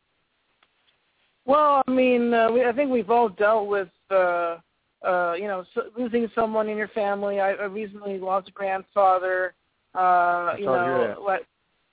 [1.45, 4.57] Well, I mean, uh, we, I think we've all dealt with, uh,
[5.05, 7.39] uh, you know, so, losing someone in your family.
[7.39, 9.53] I, I recently lost a grandfather.
[9.93, 11.41] Uh, you know, what?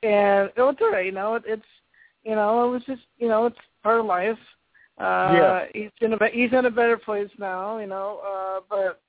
[0.03, 1.07] And oh, it's all right.
[1.07, 1.63] You know, it, it's,
[2.25, 4.39] you know, it was just, you know, it's part of life.
[4.99, 5.65] Uh, yeah.
[5.75, 7.79] He's in a he's in a better place now.
[7.79, 9.01] You know, uh, but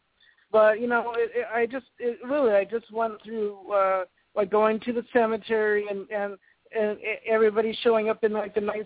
[0.52, 4.04] but you know, it, it, I just it, really I just went through uh,
[4.36, 6.38] like going to the cemetery and and
[6.78, 8.86] and everybody showing up in like the nice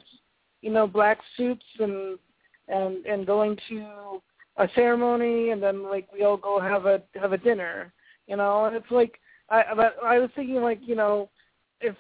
[0.62, 2.18] you know, black suits and
[2.68, 4.22] and and going to
[4.58, 7.94] a ceremony and then like we all go have a have a dinner,
[8.28, 11.30] you know, and it's like I but I was thinking like, you know,
[11.80, 11.96] if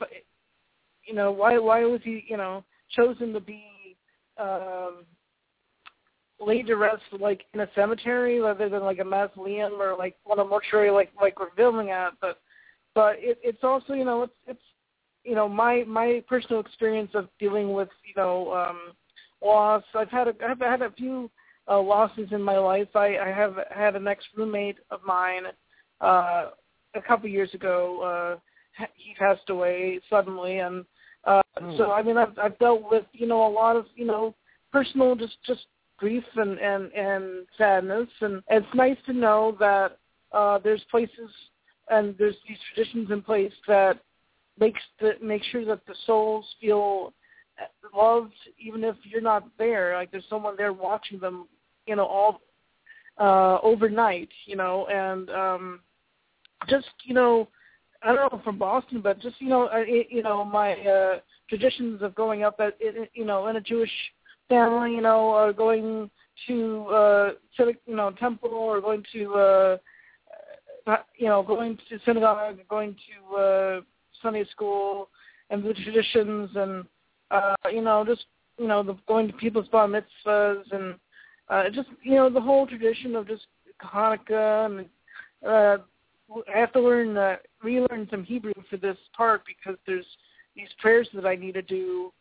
[1.05, 3.63] you know, why why was he, you know, chosen to be
[4.39, 5.05] um
[6.39, 10.39] laid to rest like in a cemetery rather than like a mausoleum or like one
[10.39, 12.39] of mortuary like like we're filming at but
[12.93, 14.61] but it, it's also you know it's it's
[15.23, 18.93] you know my my personal experience of dealing with you know um
[19.43, 19.83] loss.
[19.93, 21.29] I've had a i've had a few
[21.67, 22.89] uh losses in my life.
[22.95, 25.43] I i have had an ex roommate of mine
[26.01, 26.51] uh
[26.95, 30.85] a couple years ago uh he passed away suddenly and
[31.27, 31.77] uh mm.
[31.77, 34.33] so i mean i've i've dealt with you know a lot of you know
[34.71, 39.99] personal just just grief and and and sadness and it's nice to know that
[40.31, 41.29] uh there's places
[41.89, 43.99] and there's these traditions in place that
[44.59, 47.13] makes the make sure that the souls feel
[47.95, 51.47] loved even if you're not there like there's someone there watching them
[51.87, 52.41] you know all
[53.19, 55.79] uh overnight you know and um
[56.69, 57.47] just you know
[58.07, 62.01] i don't know from boston but just you know I, you know my uh traditions
[62.01, 62.77] of growing up at
[63.13, 63.91] you know in a jewish
[64.49, 66.09] family you know or going
[66.47, 69.77] to uh to you know temple or going to uh
[71.17, 73.81] you know going to synagogue going to uh
[74.21, 75.09] Sunday school
[75.49, 76.85] and the traditions and
[77.31, 78.25] uh, you know just
[78.57, 80.95] you know the going to people's bar mitzvahs and
[81.49, 83.45] uh, just you know the whole tradition of just
[83.81, 84.85] Hanukkah and
[85.47, 85.83] uh,
[86.53, 90.05] I have to learn uh, relearn some Hebrew for this part because there's
[90.55, 92.11] these prayers that I need to do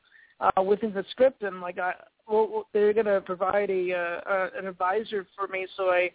[0.40, 1.94] uh, within the script and like I
[2.28, 6.10] well they're to provide a uh, uh, an advisor for me so I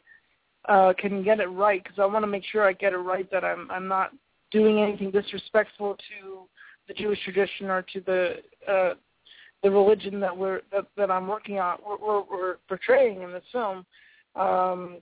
[0.69, 3.30] uh, can get it right because I want to make sure I get it right
[3.32, 4.12] that I'm I'm not
[4.51, 6.41] doing anything disrespectful to
[6.88, 8.36] the Jewish tradition or to the
[8.67, 8.93] uh,
[9.63, 13.86] the religion that we're that, that I'm working on we're, we're portraying in this film.
[14.36, 14.97] Um,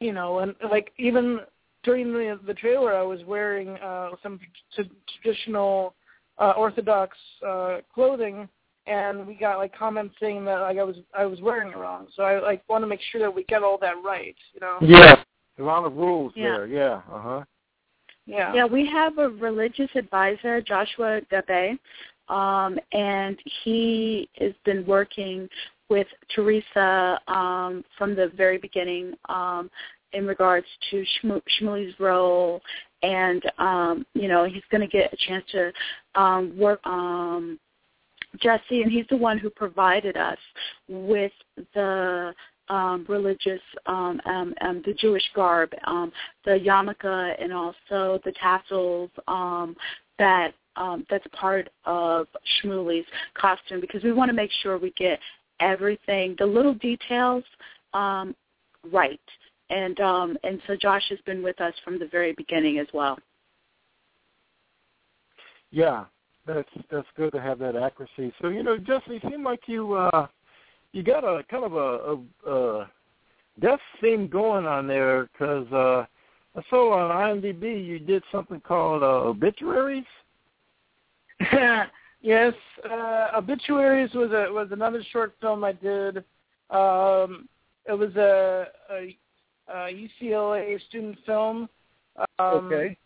[0.00, 1.40] you know, and like even
[1.84, 4.40] during the the trailer, I was wearing uh, some
[4.76, 4.90] t-
[5.22, 5.94] traditional
[6.38, 7.16] uh, Orthodox
[7.46, 8.48] uh, clothing,
[8.86, 12.08] and we got like comments saying that like I was I was wearing it wrong.
[12.16, 14.36] So I like want to make sure that we get all that right.
[14.54, 14.78] You know.
[14.80, 15.22] Yeah.
[15.58, 16.44] A lot of rules yeah.
[16.44, 16.66] there.
[16.66, 17.00] Yeah.
[17.10, 17.44] Uh huh.
[18.26, 18.54] Yeah.
[18.54, 21.78] Yeah, we have a religious advisor, Joshua Gabe,
[22.28, 25.46] um, and he has been working
[25.90, 29.70] with Teresa um, from the very beginning um,
[30.14, 32.60] in regards to Schmoolie's role,
[33.02, 35.72] and um, you know he's going to get a chance to
[36.20, 36.80] um, work.
[36.86, 37.58] Um,
[38.40, 40.38] Jesse, and he's the one who provided us
[40.88, 41.32] with
[41.74, 42.34] the
[42.68, 46.10] um, religious, um, um, um, the Jewish garb, um,
[46.44, 49.76] the yarmulke, and also the tassels um,
[50.18, 52.26] that um, that's part of
[52.58, 55.20] Schmoolie's costume because we want to make sure we get
[55.60, 57.44] everything, the little details,
[57.92, 58.34] um,
[58.92, 59.20] right.
[59.74, 63.18] And um, and so Josh has been with us from the very beginning as well.
[65.72, 66.04] Yeah,
[66.46, 68.32] that's that's good to have that accuracy.
[68.40, 70.28] So you know, Jesse, seem like you uh,
[70.92, 72.90] you got a kind of a, a, a
[73.60, 76.06] death theme going on there because uh,
[76.56, 80.04] I saw on IMDb you did something called uh, obituaries.
[82.22, 82.54] yes,
[82.88, 86.18] uh, obituaries was a was another short film I did.
[86.70, 87.48] Um,
[87.86, 89.16] it was a, a,
[89.68, 91.68] a UCLA student film.
[92.38, 92.96] Um, okay.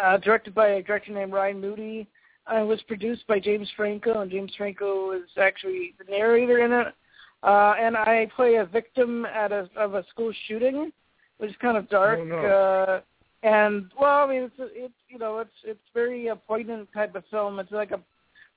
[0.00, 2.06] Uh, directed by a director named Ryan Moody.
[2.50, 6.72] Uh, it was produced by James Franco, and James Franco was actually the narrator in
[6.72, 6.94] it.
[7.42, 10.92] uh, and I play a victim at a of a school shooting,
[11.38, 12.18] which is kind of dark.
[12.20, 12.36] Oh, no.
[12.36, 13.00] uh,
[13.42, 17.24] and well, I mean, it's it's you know, it's it's very a poignant type of
[17.30, 17.58] film.
[17.58, 18.00] It's like a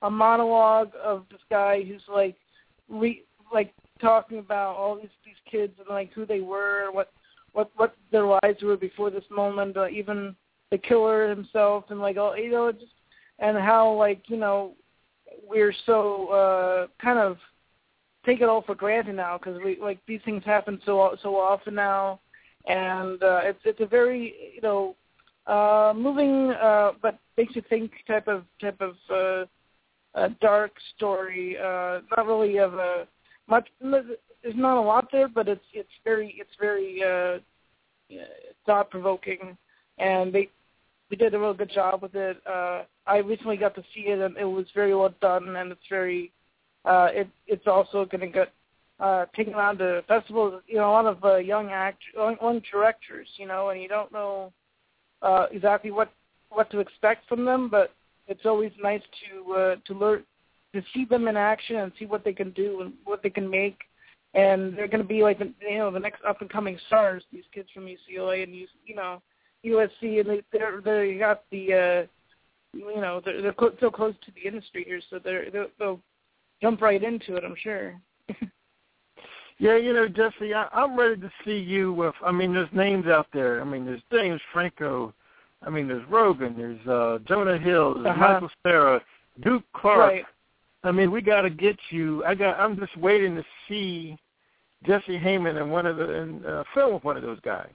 [0.01, 2.35] a monologue of this guy who's like
[2.89, 7.11] re like talking about all these these kids and like who they were, what
[7.53, 10.35] what what their lives were before this moment, uh, even
[10.71, 12.91] the killer himself, and like all you know, just
[13.39, 14.73] and how like you know
[15.47, 17.37] we're so uh kind of
[18.25, 21.75] take it all for granted now because we like these things happen so so often
[21.75, 22.19] now,
[22.67, 24.95] and uh, it's it's a very you know
[25.47, 29.45] uh moving uh but makes you think type of type of uh
[30.13, 33.07] a dark story uh not really of a
[33.51, 37.37] much there's not a lot there but it's it's very it's very uh
[38.65, 39.57] thought provoking
[39.99, 40.49] and they
[41.09, 42.37] we did a real good job with it.
[42.47, 45.89] Uh i recently got to see it and it was very well done and it's
[45.89, 46.31] very
[46.85, 48.51] uh it it's also going to get
[48.99, 50.61] uh taken on to festivals.
[50.67, 54.11] You know a lot of uh, young act young, directors you know and you don't
[54.11, 54.51] know
[55.21, 56.11] uh exactly what
[56.49, 57.91] what to expect from them but
[58.27, 60.23] it's always nice to uh to learn
[60.73, 63.49] to see them in action and see what they can do and what they can
[63.49, 63.79] make
[64.33, 67.23] and they're going to be like the, you know the next up and coming stars
[67.31, 69.21] these kids from UCLA and you know
[69.65, 74.31] USC and they they're they got the uh you know they're they're so close to
[74.31, 75.99] the industry here so they're they'll, they'll
[76.61, 77.99] jump right into it I'm sure
[79.59, 82.15] Yeah, you know, Jesse, I, I'm ready to see you with.
[82.25, 83.61] I mean, there's names out there.
[83.61, 85.13] I mean, there's James Franco.
[85.61, 86.57] I mean, there's Rogen.
[86.57, 87.93] There's uh Jonah Hill.
[88.01, 88.33] There's Uh-huh.
[88.33, 89.01] Michael Cera.
[89.43, 89.99] Duke Clark.
[89.99, 90.25] right
[90.83, 92.23] I mean, we got to get you.
[92.25, 92.59] I got.
[92.59, 94.17] I'm just waiting to see
[94.85, 97.69] Jesse Heiman and one of the in uh, film with one of those guys.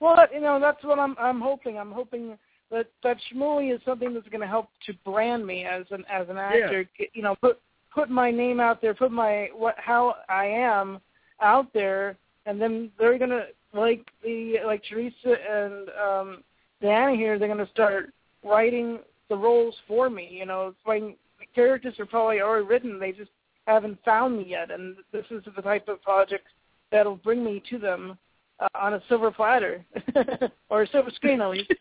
[0.00, 1.78] Well, you know, that's what I'm I'm hoping.
[1.78, 2.36] I'm hoping
[2.70, 6.28] that that Schmoolie is something that's going to help to brand me as an as
[6.28, 6.84] an actor.
[6.98, 7.60] Get- You know, put
[7.94, 11.00] put my name out there, put my what how I am
[11.40, 16.42] out there, and then they're going to like the like Teresa and um
[16.82, 17.38] Diana here.
[17.38, 18.12] They're going to start
[18.44, 18.98] writing
[19.30, 20.28] the roles for me.
[20.30, 21.16] You know, it's like the
[21.56, 23.00] characters are probably already written.
[23.00, 23.30] They just
[23.66, 26.46] haven't found me yet, and this is the type of project
[26.92, 28.16] that'll bring me to them
[28.60, 29.84] uh, on a silver platter
[30.70, 31.72] or a silver screen at least.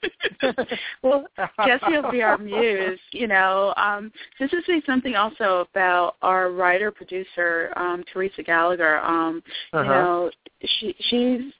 [1.03, 1.27] well,
[1.65, 2.99] Jesse will be our muse.
[3.11, 8.99] You know, um, to say something also about our writer producer um, Teresa Gallagher.
[8.99, 9.83] Um, Uh-huh.
[9.83, 10.31] You know,
[10.65, 11.53] she she's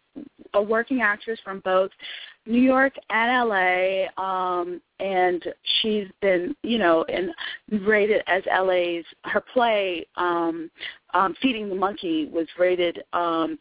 [0.54, 1.92] a working actress from both
[2.46, 5.44] New York and LA, um, and
[5.82, 7.32] she's been, you know, and
[7.86, 10.70] rated as LA's her play, um,
[11.14, 13.58] um, Feeding the Monkey was rated um,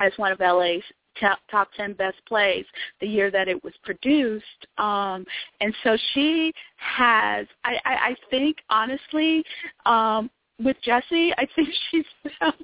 [0.00, 0.82] as one of LA's
[1.20, 2.64] top, top 10 best plays
[3.00, 4.66] the year that it was produced.
[4.78, 5.24] Um,
[5.60, 9.44] and so she has, I, I, I think, honestly,
[9.84, 10.30] um,
[10.62, 12.04] with Jessie, I think she's
[12.40, 12.54] found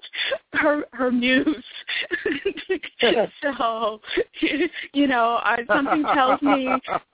[0.54, 1.64] her her muse.
[3.42, 4.00] so,
[4.92, 6.68] you know, I, something tells me,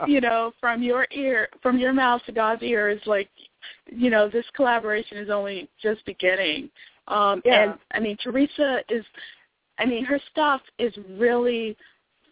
[0.07, 3.29] you know, from your ear, from your mouth to God's ears, like,
[3.91, 6.71] you know, this collaboration is only just beginning.
[7.09, 7.63] Um, Yeah.
[7.63, 9.05] And I mean, Teresa is,
[9.79, 11.77] I mean, her stuff is really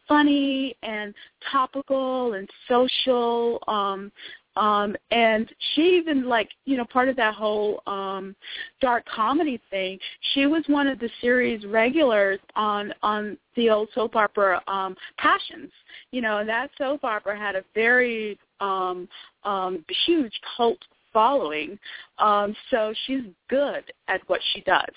[0.06, 1.14] funny and
[1.50, 3.62] topical and social.
[3.66, 4.12] Um,
[4.56, 8.34] um, and she even like, you know, part of that whole um
[8.80, 9.98] dark comedy thing,
[10.34, 15.72] she was one of the series regulars on on the old soap opera um Passions.
[16.10, 19.08] You know, and that soap opera had a very um
[19.44, 20.78] um huge cult
[21.12, 21.78] following.
[22.18, 24.94] Um so she's good at what she does.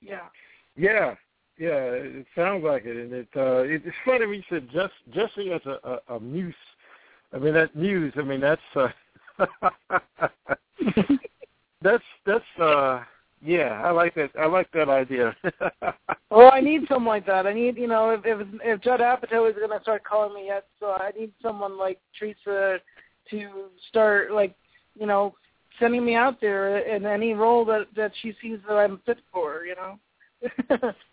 [0.00, 0.26] yeah.
[0.74, 1.14] Yeah,
[1.58, 4.94] yeah, it sounds like it, and it uh, it, it's funny when you said just
[5.12, 5.76] Jesse as a,
[6.08, 6.54] a, a muse.
[7.32, 8.12] I mean that muse.
[8.16, 8.88] I mean that's uh,
[11.82, 13.02] that's that's uh,
[13.42, 13.82] yeah.
[13.84, 14.30] I like that.
[14.38, 15.34] I like that idea.
[16.30, 17.46] Well, I need someone like that.
[17.46, 20.46] I need, you know, if if, if Judd Apatow is going to start calling me
[20.46, 22.78] yet, so I need someone like Teresa
[23.30, 23.50] to
[23.88, 24.54] start, like,
[24.98, 25.34] you know,
[25.78, 29.64] sending me out there in any role that that she sees that I'm fit for.
[29.64, 30.92] You know.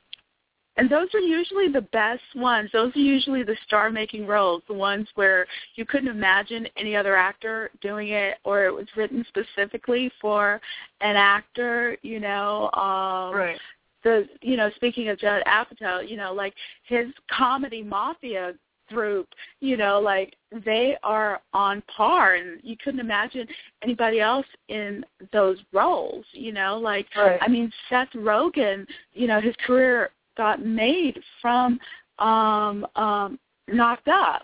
[0.80, 2.70] And those are usually the best ones.
[2.72, 7.70] Those are usually the star-making roles, the ones where you couldn't imagine any other actor
[7.82, 10.62] doing it, or it was written specifically for
[11.02, 11.98] an actor.
[12.02, 13.60] You know, um, right.
[14.06, 16.54] the you know, speaking of Judd Apatow, you know, like
[16.84, 18.54] his comedy Mafia
[18.88, 19.28] group,
[19.60, 23.46] you know, like they are on par, and you couldn't imagine
[23.84, 26.24] anybody else in those roles.
[26.32, 27.40] You know, like Right.
[27.42, 31.80] I mean, Seth Rogen, you know, his career got made from
[32.20, 33.38] um um
[33.68, 34.44] knocked up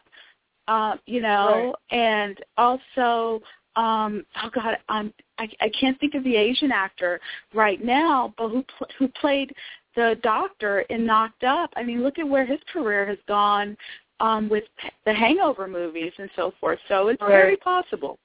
[0.67, 3.41] uh you know and also
[3.77, 7.19] um oh god um I, I can't think of the Asian actor
[7.53, 9.53] right now, but who pl- who played
[9.95, 11.69] the doctor in Knocked Up.
[11.75, 13.77] I mean, look at where his career has gone
[14.19, 14.63] um, with
[15.05, 16.79] the Hangover movies and so forth.
[16.87, 17.29] So it's Right.
[17.29, 18.17] very possible.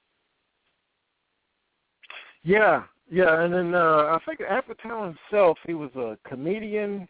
[2.43, 7.07] Yeah, yeah, and then uh, I think Apatow himself, he was a comedian,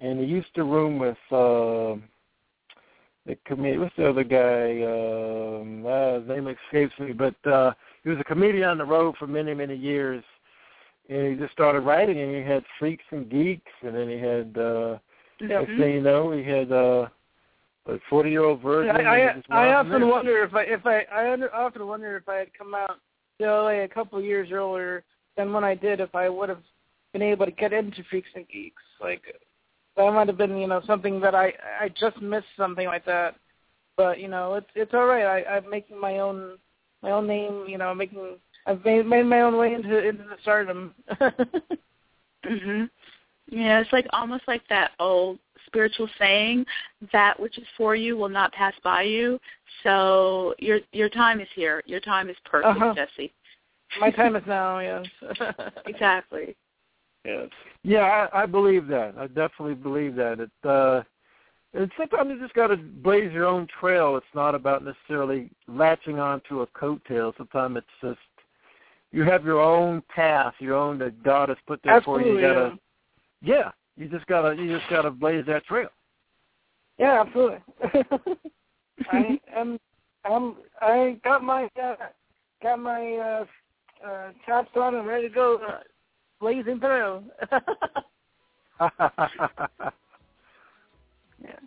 [0.00, 1.96] and he used to room with uh,
[3.26, 3.80] the comedian.
[3.80, 4.82] What's the other guy?
[4.82, 7.72] Um, uh, his name escapes me, but uh,
[8.02, 10.24] he was a comedian on the road for many, many years,
[11.08, 14.58] and he just started writing, and he had Freaks and Geeks, and then he had.
[14.58, 14.98] Uh,
[15.42, 17.08] Next thing you know, he had uh,
[17.86, 18.94] a forty-year-old Virgin.
[19.06, 20.10] I I, I often Miss.
[20.10, 22.98] wonder if I if I I under, often wonder if I had come out
[23.40, 25.02] to LA a couple of years earlier
[25.38, 26.62] than when I did, if I would have
[27.14, 28.82] been able to get into Freaks and Geeks.
[29.00, 29.22] Like
[29.96, 33.36] that might have been you know something that I I just missed something like that.
[33.96, 35.24] But you know it's it's all right.
[35.24, 36.58] I I'm making my own
[37.02, 37.64] my own name.
[37.68, 38.36] You know making
[38.66, 40.94] I've made made my own way into into the stardom.
[42.44, 42.88] Mhm.
[43.48, 46.64] Yeah, it's like almost like that old spiritual saying,
[47.12, 49.38] that which is for you will not pass by you.
[49.82, 51.82] So your your time is here.
[51.86, 52.94] Your time is perfect, Uh-huh.
[52.94, 53.32] Jesse.
[53.98, 54.78] my time is now.
[54.78, 55.06] Yes.
[55.86, 56.56] Exactly.
[57.24, 57.48] Yes.
[57.82, 59.14] Yeah, I, I believe that.
[59.18, 60.40] I definitely believe that.
[60.40, 61.02] It uh
[61.72, 64.16] and sometimes you just gotta blaze your own trail.
[64.16, 67.36] It's not about necessarily latching onto a coattail.
[67.36, 68.18] Sometimes it's just
[69.12, 72.34] you have your own path, your own that God has put there for you.
[72.34, 72.78] You gotta
[73.42, 73.70] yeah.
[73.96, 75.88] You just gotta you just gotta blaze that trail.
[76.98, 77.58] Yeah, absolutely.
[79.10, 79.78] I am.
[80.24, 80.56] I'm.
[80.80, 81.96] I got my uh,
[82.62, 83.44] got my uh,
[84.06, 85.80] uh, chops on and ready to go, uh,
[86.40, 87.22] blazing through.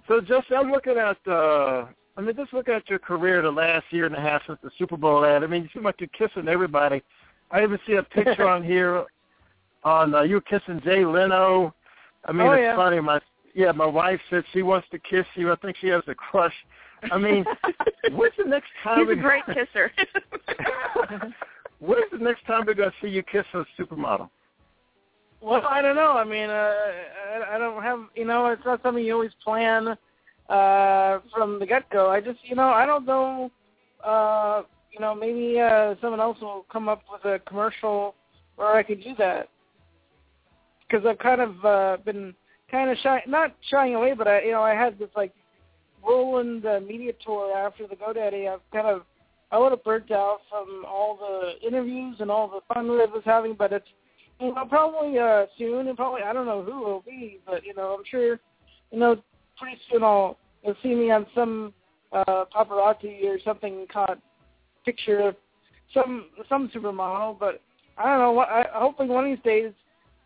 [0.07, 3.85] So just I'm looking at uh I mean just looking at your career the last
[3.89, 5.43] year and a half since the Super Bowl ad.
[5.43, 7.01] I mean you seem like you're kissing everybody.
[7.51, 9.05] I even see a picture on here
[9.83, 11.73] on uh, you kissing Jay Leno.
[12.25, 12.75] I mean Oh, it's yeah.
[12.75, 13.19] funny, my
[13.55, 15.51] yeah, my wife said she wants to kiss you.
[15.51, 16.53] I think she has a crush.
[17.11, 17.45] I mean,
[18.11, 19.91] when's the next time He's we a great kisser.
[21.79, 24.29] When's the next time we're gonna see you kiss a supermodel?
[25.43, 26.13] Well, I don't know.
[26.13, 26.73] I mean, uh,
[27.33, 27.99] I, I don't have.
[28.15, 29.97] You know, it's not something you always plan
[30.49, 32.09] uh, from the get go.
[32.09, 33.51] I just, you know, I don't know.
[34.03, 38.15] Uh, you know, maybe uh, someone else will come up with a commercial
[38.55, 39.49] where I could do that.
[40.87, 42.33] Because I've kind of uh, been
[42.69, 45.33] kind of shy, not shying away, but I, you know, I had this like
[46.01, 48.51] whirlwind uh, media tour after the GoDaddy.
[48.51, 49.03] I've kind of,
[49.51, 53.11] I would have burnt out from all the interviews and all the fun that I
[53.11, 53.87] was having, but it's,
[54.39, 57.73] you know, probably uh, soon, and probably I don't know who it'll be, but you
[57.73, 58.39] know, I'm sure,
[58.91, 59.21] you know,
[59.57, 61.73] pretty soon I'll you'll see me on some
[62.11, 64.19] uh, paparazzi or something caught
[64.85, 65.35] picture of
[65.93, 67.61] some some supermodel, but
[67.97, 68.31] I don't know.
[68.31, 69.71] What I hopefully one of these days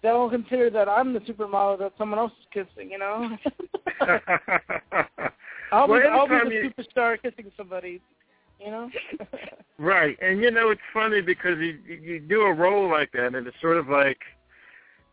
[0.04, 2.92] they'll consider that I'm the supermodel that someone else is kissing.
[2.92, 3.38] You know,
[5.72, 8.02] I'll Well, be I'll be the you- superstar kissing somebody.
[8.60, 8.90] You know.
[9.80, 13.46] Right, and you know it's funny because you you do a role like that, and
[13.46, 14.18] it's sort of like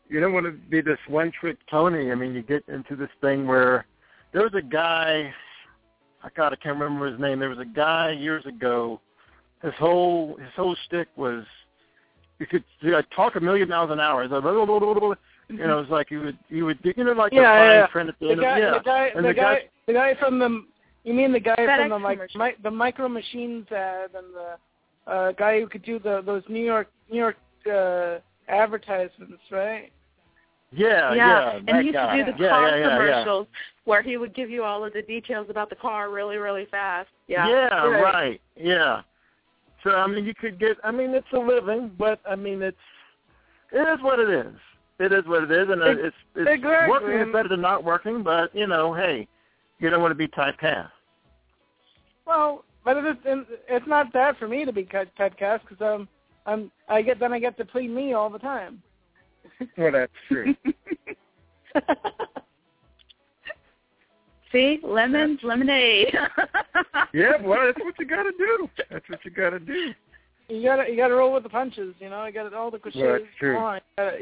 [0.09, 2.11] you don't want to be this one trick Tony.
[2.11, 3.85] I mean, you get into this thing where
[4.33, 5.31] there was a guy,
[6.23, 7.41] I God, I can't remember his name.
[7.41, 9.03] There was a guy years ago.
[9.63, 11.45] His whole his whole shtick was
[12.39, 14.25] you could you know, talk a million miles an hour.
[14.25, 15.15] It's like, blah, blah, blah, blah, blah.
[15.49, 17.79] You know, it's like you would you would you know like the Yeah, fine yeah,
[17.81, 17.87] yeah.
[17.89, 18.79] print at the, the end guy, of yeah.
[18.79, 20.65] the guy, and the, the guy, guy the guy from the.
[21.05, 25.11] You mean the guy FedEx from the like mi- the micro machines ad and the
[25.11, 27.37] uh, guy who could do the those New York New York
[27.71, 29.93] uh, advertisements, right?
[30.73, 32.17] yeah, yeah, yeah, and he used guy.
[32.17, 32.99] to do the yeah, car yeah, yeah, yeah.
[32.99, 33.47] commercials
[33.85, 37.09] where he would give you all of the details about the car really, really fast.
[37.29, 37.49] Yeah.
[37.49, 38.15] Yeah, Right.
[38.15, 38.41] right.
[38.57, 39.03] Yeah.
[39.83, 40.79] So I mean, you could get.
[40.83, 42.77] I mean, it's a living, but I mean, it's
[43.73, 44.55] it is what it is.
[44.99, 46.89] It is what it is, and Ex- it's it's exactly.
[46.91, 48.23] working is better than not working.
[48.23, 49.29] But you know, hey,
[49.79, 50.91] you don't want to be typecast.
[52.27, 55.81] Well, but it is, and it's not bad for me to be cut typecast because
[55.81, 56.09] um,
[56.47, 58.83] I'm I get then I get to plead me all the time.
[59.77, 60.55] Well, that's true.
[64.51, 66.15] See, lemons, lemonade.
[67.13, 68.69] yeah, well, that's what you got to do.
[68.91, 69.93] That's what you got to do.
[70.49, 72.25] you gotta you gotta roll with the punches, you know.
[72.25, 73.01] You got all the cliches.
[73.01, 73.57] Well, that's true.
[73.57, 73.75] on.
[73.77, 74.19] You gotta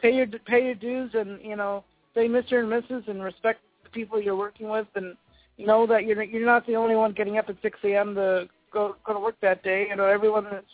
[0.00, 3.08] pay your pay your dues, and you know, say Mister and Mrs.
[3.08, 5.16] and respect the people you're working with, and
[5.58, 8.14] know that you're you're not the only one getting up at 6 a.m.
[8.14, 9.86] to go go to work that day.
[9.88, 10.66] You know, everyone that's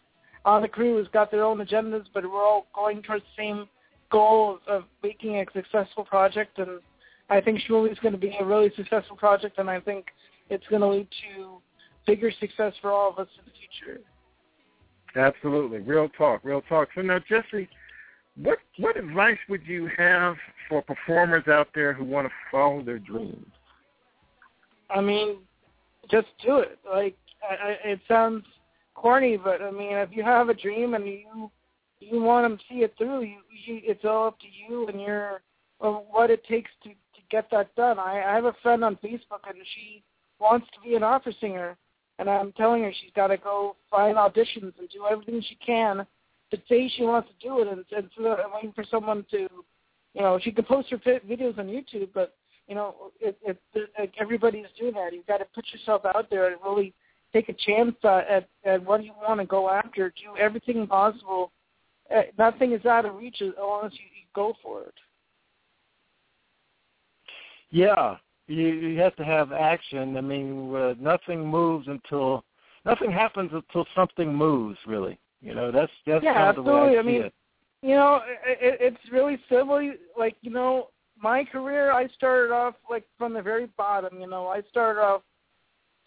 [0.45, 3.69] on the crew has got their own agendas, but we're all going towards the same
[4.11, 6.59] goal of, of making a successful project.
[6.59, 6.81] And
[7.29, 10.07] I think Schmoolie is going to be a really successful project, and I think
[10.49, 11.61] it's going to lead to
[12.07, 14.01] bigger success for all of us in the future.
[15.17, 16.89] Absolutely, real talk, real talk.
[16.95, 17.69] So now, Jesse,
[18.43, 20.37] what what advice would you have
[20.69, 23.47] for performers out there who want to follow their dreams?
[24.91, 25.39] I mean,
[26.11, 26.79] just do it.
[26.89, 28.45] Like I, I, it sounds
[28.95, 31.51] corny, but I mean, if you have a dream and you
[32.01, 35.43] you want to see it through, you, you it's all up to you and your
[35.81, 37.99] what it takes to to get that done.
[37.99, 40.03] I, I have a friend on Facebook and she
[40.39, 41.77] wants to be an opera singer,
[42.21, 46.07] and I'm telling her she's got to go find auditions and do everything she can
[46.51, 49.49] to say she wants to do it, and, and so waiting for someone to,
[50.15, 52.35] you know, she can post her videos on YouTube, but
[52.69, 55.13] you know, it, it, it, everybody's doing that.
[55.15, 56.93] You've got to put yourself out there and really
[57.33, 60.11] take a chance uh, at at what you want to go after.
[60.11, 61.51] Do everything possible.
[62.15, 64.95] Uh, nothing is out of reach unless you, you go for it.
[67.71, 70.17] Yeah, you you have to have action.
[70.17, 72.45] I mean, uh, nothing moves until
[72.85, 74.79] nothing happens until something moves.
[74.87, 76.91] Really, you know, that's that's yeah, kind of the absolutely.
[76.91, 77.35] way I, I mean, it.
[77.83, 79.93] you know, it, it's really simple.
[80.17, 80.89] Like you know,
[81.21, 84.21] my career, I started off like from the very bottom.
[84.21, 85.23] You know, I started off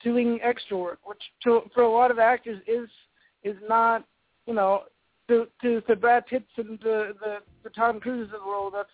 [0.03, 2.89] doing extra work, which to, for a lot of actors is
[3.43, 4.05] is not,
[4.47, 4.83] you know,
[5.27, 8.73] to to the Brad Pitts and the the, the Tom Cruises of the world.
[8.75, 8.89] That's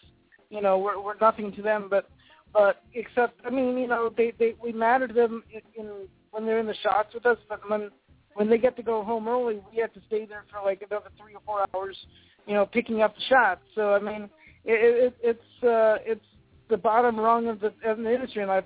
[0.49, 1.87] you know, we're we're nothing to them.
[1.89, 2.09] But
[2.53, 5.91] but except, I mean, you know, they they we matter to them in, in
[6.31, 7.89] when they're in the shots with us, but when
[8.37, 11.09] when they get to go home early, we have to stay there for like another
[11.19, 11.97] three or four hours,
[12.45, 13.61] you know, picking up the shots.
[13.73, 14.29] So I mean,
[14.63, 16.25] it, it, it's uh, it's
[16.69, 18.61] the bottom rung of the of the industry, and I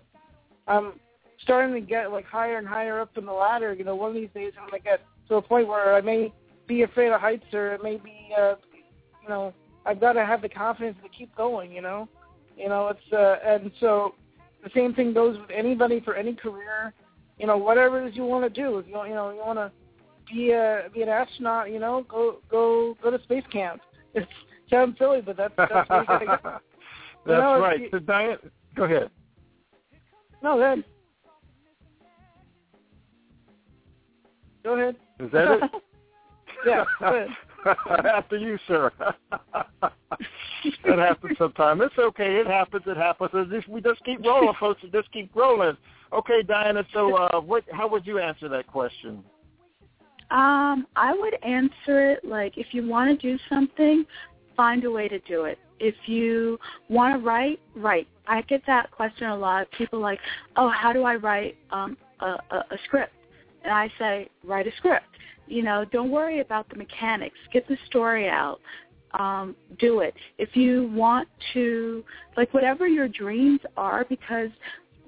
[0.68, 1.00] I'm
[1.44, 3.74] starting to get like higher and higher up in the ladder.
[3.74, 5.00] You know, one of these days I'm gonna get
[5.30, 6.34] to a point where I may
[6.68, 8.56] be afraid of heights, or it may be, uh,
[9.24, 9.54] you know,
[9.86, 11.72] I've got to have the confidence to keep going.
[11.72, 12.10] You know,
[12.58, 14.16] you know, it's uh, and so
[14.66, 16.94] the same thing goes with anybody for any career.
[17.42, 18.78] You know, whatever it is you want to do.
[18.78, 19.72] If you you know you want to
[20.32, 23.82] be a be an astronaut, you know, go go go to space camp.
[24.14, 24.30] It's
[24.70, 26.38] sounds silly, but that's that's where you gotta go.
[26.44, 26.62] That's
[27.28, 27.80] You know, right.
[27.80, 27.89] you-
[28.76, 29.10] go ahead.
[30.44, 30.84] No, ahead.
[34.64, 34.96] Go ahead.
[35.20, 35.62] Is that it?
[36.66, 38.06] Yeah, go ahead.
[38.06, 38.92] After you, sir.
[39.82, 41.82] that happens sometimes.
[41.86, 42.36] It's okay.
[42.36, 42.84] It happens.
[42.86, 43.32] It happens.
[43.50, 44.84] Just- we just keep rolling, folks.
[44.84, 45.76] We just keep rolling.
[46.14, 46.84] Okay, Diana.
[46.93, 47.64] So, uh, what?
[47.72, 49.24] How would you answer that question?
[50.30, 54.05] Um, I would answer it like if you want to do something,
[54.55, 55.59] find a way to do it.
[55.80, 56.57] If you
[56.89, 58.07] want to write, write.
[58.28, 59.68] I get that question a lot.
[59.78, 60.20] People like,
[60.55, 63.14] oh, how do I write um, a, a, a script?
[63.64, 65.05] And I say, write a script.
[65.47, 67.38] You know, don't worry about the mechanics.
[67.51, 68.59] Get the story out.
[69.20, 70.14] Um, do it.
[70.38, 72.05] If you want to,
[72.38, 74.49] like, whatever your dreams are, because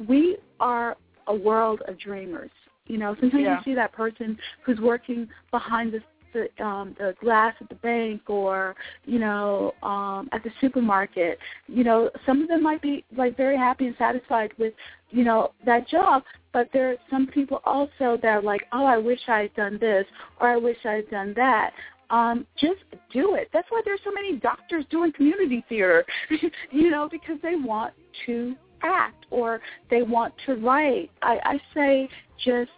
[0.07, 0.97] we are
[1.27, 2.51] a world of dreamers.
[2.87, 3.57] You know, sometimes Yeah.
[3.57, 6.01] you see that person who's working behind the
[6.33, 8.75] the, um, the glass at the bank or
[9.05, 11.39] you know um, at the supermarket.
[11.67, 14.73] You know, some of them might be like very happy and satisfied with
[15.11, 18.97] you know that job, but there are some people also that are like, oh, I
[18.97, 20.05] wish I had done this
[20.41, 21.71] or I wish I had done that.
[22.09, 22.81] Um, just
[23.11, 23.49] do it.
[23.53, 26.05] That's why there's so many doctors doing community theater,
[26.71, 27.93] you know, because they want
[28.25, 31.09] to act or they want to write.
[31.21, 32.09] I, I say
[32.43, 32.71] just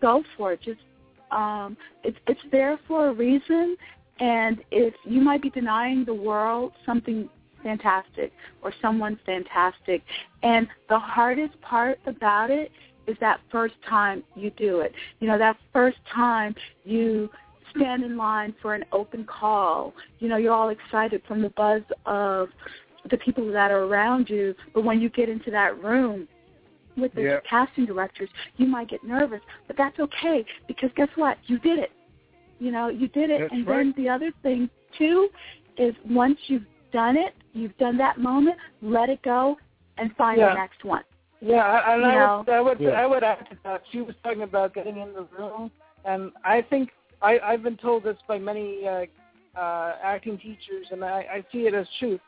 [0.00, 0.60] go for it.
[0.62, 0.80] Just
[1.30, 3.76] um, it's it's there for a reason,
[4.20, 7.28] and if you might be denying the world something
[7.62, 8.32] fantastic
[8.62, 10.02] or someone fantastic,
[10.42, 12.70] and the hardest part about it
[13.06, 14.92] is that first time you do it.
[15.20, 16.54] You know, that first time
[16.84, 17.30] you
[17.76, 19.94] stand in line for an open call.
[20.18, 22.48] You know, you're all excited from the buzz of
[23.10, 26.28] the people that are around you, but when you get into that room
[26.96, 27.40] with the Yeah.
[27.48, 31.38] casting directors, you might get nervous, but that's okay because guess what?
[31.46, 31.92] You did it.
[32.58, 33.40] You know, you did it.
[33.40, 33.76] That's and right.
[33.76, 35.28] then the other thing too
[35.76, 39.56] is once you've done it, you've done that moment, let it go
[39.98, 40.48] and find Yeah.
[40.50, 41.04] the next one.
[41.40, 42.38] Yeah, I- and You I know.
[42.38, 42.90] would, I would, Yeah.
[43.00, 43.86] I would add to that.
[43.92, 45.70] She was talking about getting in the room,
[46.04, 46.92] and I think
[47.22, 49.06] I, I've been told this by many uh,
[49.56, 52.20] uh, acting teachers, and I, I see it as truth.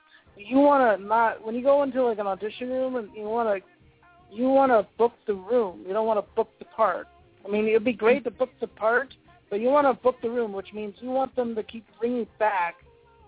[0.47, 3.49] You want to not when you go into like an audition room, and you want
[3.49, 5.85] to, you want to book the room.
[5.87, 7.09] You don't want to book the part.
[7.47, 9.15] I mean, it'd be great to book the part,
[9.49, 12.27] but you want to book the room, which means you want them to keep bringing
[12.39, 12.77] back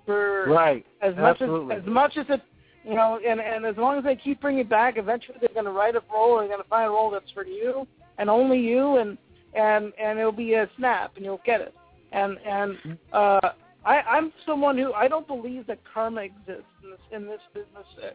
[0.07, 0.85] for Right.
[1.01, 2.43] as much as as much as it
[2.85, 5.65] you know and and as long as they keep bringing it back eventually they're going
[5.65, 7.87] to write a role they're going to find a role that's for you
[8.19, 9.17] and only you and
[9.55, 11.75] and and it'll be a snap and you'll get it
[12.11, 13.51] and and uh
[13.85, 18.15] i i'm someone who i don't believe that karma exists in this in this business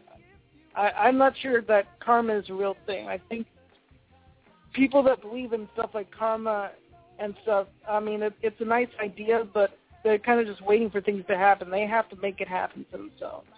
[0.76, 3.46] i i'm not sure that karma is a real thing i think
[4.72, 6.70] people that believe in stuff like karma
[7.18, 7.66] and stuff.
[7.88, 11.24] I mean, it, it's a nice idea, but they're kind of just waiting for things
[11.28, 11.70] to happen.
[11.70, 13.48] They have to make it happen for themselves.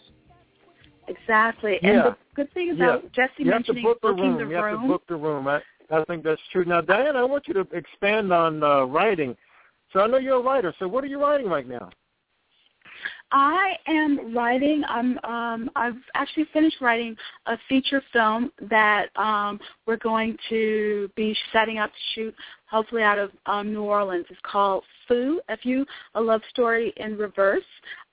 [1.08, 1.78] Exactly.
[1.82, 3.08] And the good thing about Yeah.
[3.14, 4.38] Jesse You have to mentioning book the room.
[4.38, 5.48] the you have to book the room.
[5.48, 6.64] I, I think that's true.
[6.64, 9.36] Now, Diane, I want you to expand on uh, writing.
[9.92, 10.72] So I know you're a writer.
[10.78, 11.90] So what are you writing right now?
[13.32, 14.82] I am writing.
[14.88, 15.18] I'm.
[15.24, 17.16] Um, I've actually finished writing
[17.46, 22.34] a feature film that um, we're going to be setting up to shoot,
[22.68, 24.26] hopefully out of um, New Orleans.
[24.30, 27.62] It's called Fu, F-U, a love story in reverse,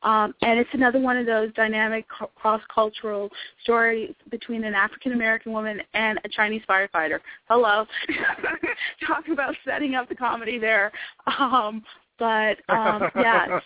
[0.04, 2.06] um, and it's another one of those dynamic
[2.36, 3.30] cross-cultural
[3.64, 7.20] stories between an African American woman and a Chinese firefighter.
[7.50, 7.86] Hello,
[9.08, 10.92] talk about setting up the comedy there.
[11.40, 11.82] Um,
[12.20, 13.60] but um, yeah,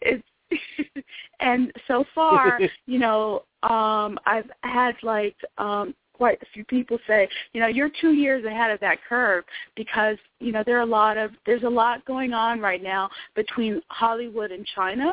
[0.00, 0.22] it's
[1.40, 7.28] and so far, you know, um, I've had like um, quite a few people say,
[7.52, 9.44] you know, you're two years ahead of that curve
[9.76, 13.08] because you know there are a lot of there's a lot going on right now
[13.34, 15.12] between Hollywood and China.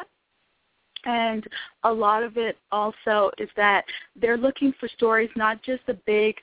[1.05, 1.45] And
[1.83, 3.83] a lot of it also is that
[4.15, 6.35] they're looking for stories, not just the big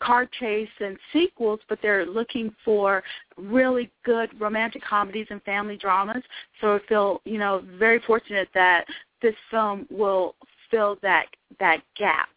[0.00, 3.02] car chase and sequels, but they're looking for
[3.36, 6.22] really good romantic comedies and family dramas.
[6.60, 8.84] So I feel, you know, very fortunate that
[9.22, 10.34] this film will
[10.70, 11.26] fill that
[11.60, 12.28] that gap.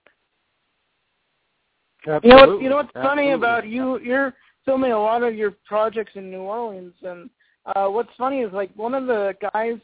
[2.05, 2.63] You know, what, Absolutely.
[2.63, 3.99] you know what's funny about you?
[3.99, 4.33] You're
[4.63, 7.29] filming a lot of your projects in New Orleans, and
[7.75, 9.77] uh, what's funny is like one of the guys.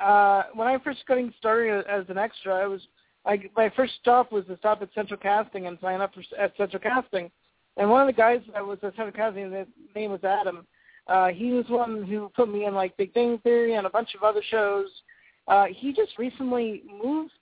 [0.00, 2.80] Uh, when I first getting started as an extra, I was
[3.24, 6.56] I, my first stop was to stop at Central Casting and sign up for, at
[6.56, 7.30] Central Casting.
[7.76, 10.66] And one of the guys that was at Central Casting, his name was Adam.
[11.06, 14.14] Uh, he was one who put me in like Big Bang Theory and a bunch
[14.14, 14.86] of other shows.
[15.48, 17.32] Uh, he just recently moved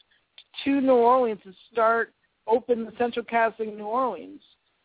[0.65, 2.13] to New Orleans to start
[2.47, 4.41] open the Central Casting New Orleans.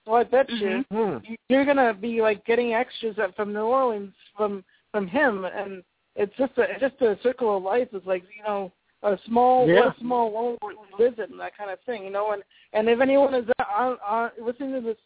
[0.06, 1.18] So I bet you Hmm.
[1.24, 5.84] you- you're gonna be like getting extras from New Orleans from from him, and
[6.16, 7.88] it's just a just a circle of life.
[7.92, 8.72] It's like you know
[9.06, 9.86] a small Yeah.
[9.86, 12.32] what a small world we live in, that kind of thing, you know.
[12.32, 12.44] And
[12.74, 13.46] and if anyone is
[13.76, 14.98] on, on listening to this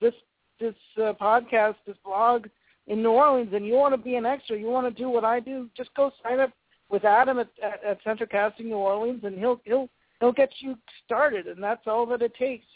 [0.00, 0.14] this
[0.60, 2.46] this uh, podcast, this blog
[2.86, 5.24] in New Orleans, and you want to be an extra, you want to do what
[5.24, 6.50] I do, just go sign up
[6.88, 9.88] with Adam at, at, at Central Casting New Orleans, and he'll he'll
[10.20, 12.66] he'll get you started, and that's all that it takes.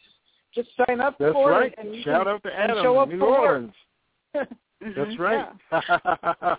[0.55, 1.73] Just sign up That's for right.
[1.73, 3.23] it, and you Shout can, out to Adam, show up New.
[3.23, 3.73] Orleans.
[4.35, 5.49] That's right.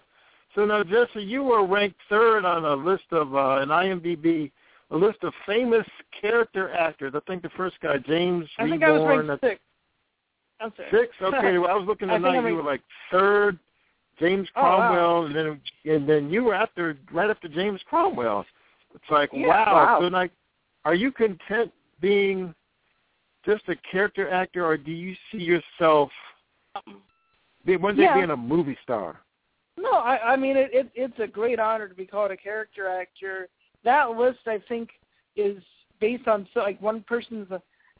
[0.55, 4.51] so now, Jesse, you were ranked third on a list of uh, an IMDb,
[4.89, 5.85] a list of famous
[6.19, 7.13] character actors.
[7.15, 9.61] I think the first guy, James I think I was ranked that's six.
[10.59, 10.89] I'm sorry.
[10.91, 11.13] six.
[11.21, 12.47] Okay, well, I was looking tonight.
[12.47, 12.81] You were like
[13.11, 13.57] third.
[14.19, 14.77] James Oh, wow.
[14.77, 18.45] Cromwell, and then and then you were after right after James Cromwell.
[18.93, 19.73] It's like Yeah, wow.
[19.73, 19.97] wow.
[19.99, 20.31] So like,
[20.85, 21.71] are you content
[22.01, 22.53] being
[23.45, 26.11] just a character actor, or do you see yourself
[27.65, 28.15] be, one day Yeah.
[28.15, 29.19] being a movie star?
[29.77, 30.91] No, I, I mean it, it.
[30.95, 33.47] It's a great honor to be called a character actor.
[33.83, 34.89] That list, I think,
[35.35, 35.61] is
[35.99, 37.47] based on so, like one person's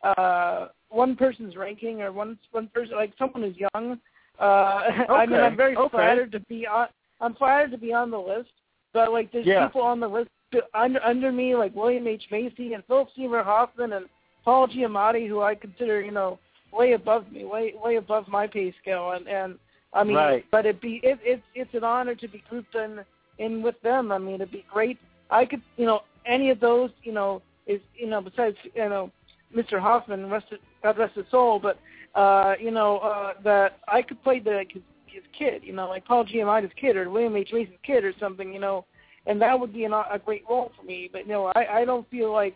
[0.04, 4.00] uh one person's ranking or one one person like someone who's young.
[4.40, 4.44] Uh
[5.10, 5.90] I mean, I'm very okay.
[5.98, 6.88] flattered to be on.
[7.20, 8.52] I'm flattered to be on the list,
[8.94, 9.68] but like there's Yeah.
[9.68, 10.30] people on the list
[10.74, 14.08] under under me like William H Macy and Philip Seymour Hoffman and
[14.44, 16.40] Paul Giamatti, who I consider you know
[16.74, 19.58] way above me, way way above my pay scale, and and
[19.94, 20.46] I mean, Right.
[20.52, 23.04] but it be it, it's it's an honor to be grouped in
[23.38, 24.12] in with them.
[24.12, 24.98] I mean, it'd be great.
[25.30, 29.12] I could, you know, any of those, you know, is you know, besides you know,
[29.56, 29.80] Mr.
[29.80, 30.48] Hoffman, rest
[30.84, 31.78] God rest his soul, but
[32.16, 36.06] uh, you know, uh, that I could play the his, his kid, you know, like
[36.06, 38.86] Paul Giamatti's kid or William H Macy's kid or something, you know,
[39.26, 41.10] and that would be an, a great role for me.
[41.12, 42.56] But you know, I I don't feel like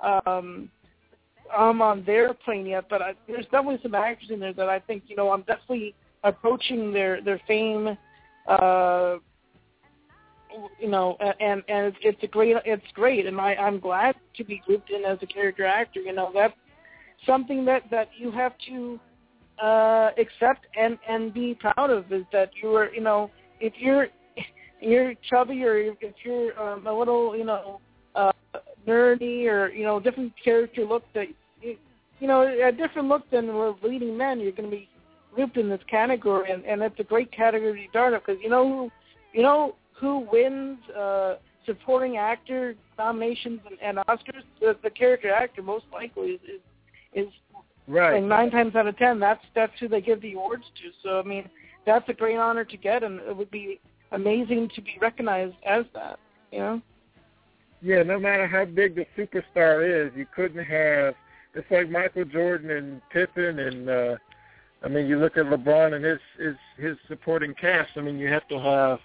[0.00, 0.68] um
[1.56, 4.78] I'm on their plane yet, but I, there's definitely some actors in there that I
[4.80, 5.94] think you know I'm definitely
[6.24, 7.96] approaching their their fame.
[8.46, 9.16] Uh,
[10.78, 14.62] you know, and and it's, a great it's great, and I I'm glad to be
[14.66, 16.00] grouped in as a character actor.
[16.00, 16.54] You know, that's
[17.26, 19.00] something that that you have to
[19.62, 24.08] uh accept and and be proud of is that you are you know if you're
[24.80, 27.80] you're chubby or if you're um, a little you know
[28.14, 28.32] uh
[28.88, 31.26] nerdy or you know different character look that
[31.60, 31.76] you,
[32.18, 34.88] you know a different look than we're leading men you're going to be
[35.34, 38.50] grouped in this category and and it's a great category to start up because you
[38.50, 38.90] know who
[39.32, 45.62] you know who wins uh supporting actor nominations and, and Oscars the, the character actor
[45.62, 46.40] most likely is
[47.14, 47.32] is, is
[47.88, 48.14] Right.
[48.14, 50.90] like nine times out of ten, that's that's who they give the awards to.
[51.02, 51.48] So I mean,
[51.84, 53.80] that's a great honor to get, and it would be
[54.12, 56.18] amazing to be recognized as that.
[56.52, 56.82] You know?
[57.80, 61.14] Yeah, no matter how big the superstar is, you couldn't have.
[61.54, 64.16] It's like Michael Jordan and Pippen and uh,
[64.84, 67.90] I mean, you look at LeBron and his his his supporting cast.
[67.96, 68.98] I mean, you have to have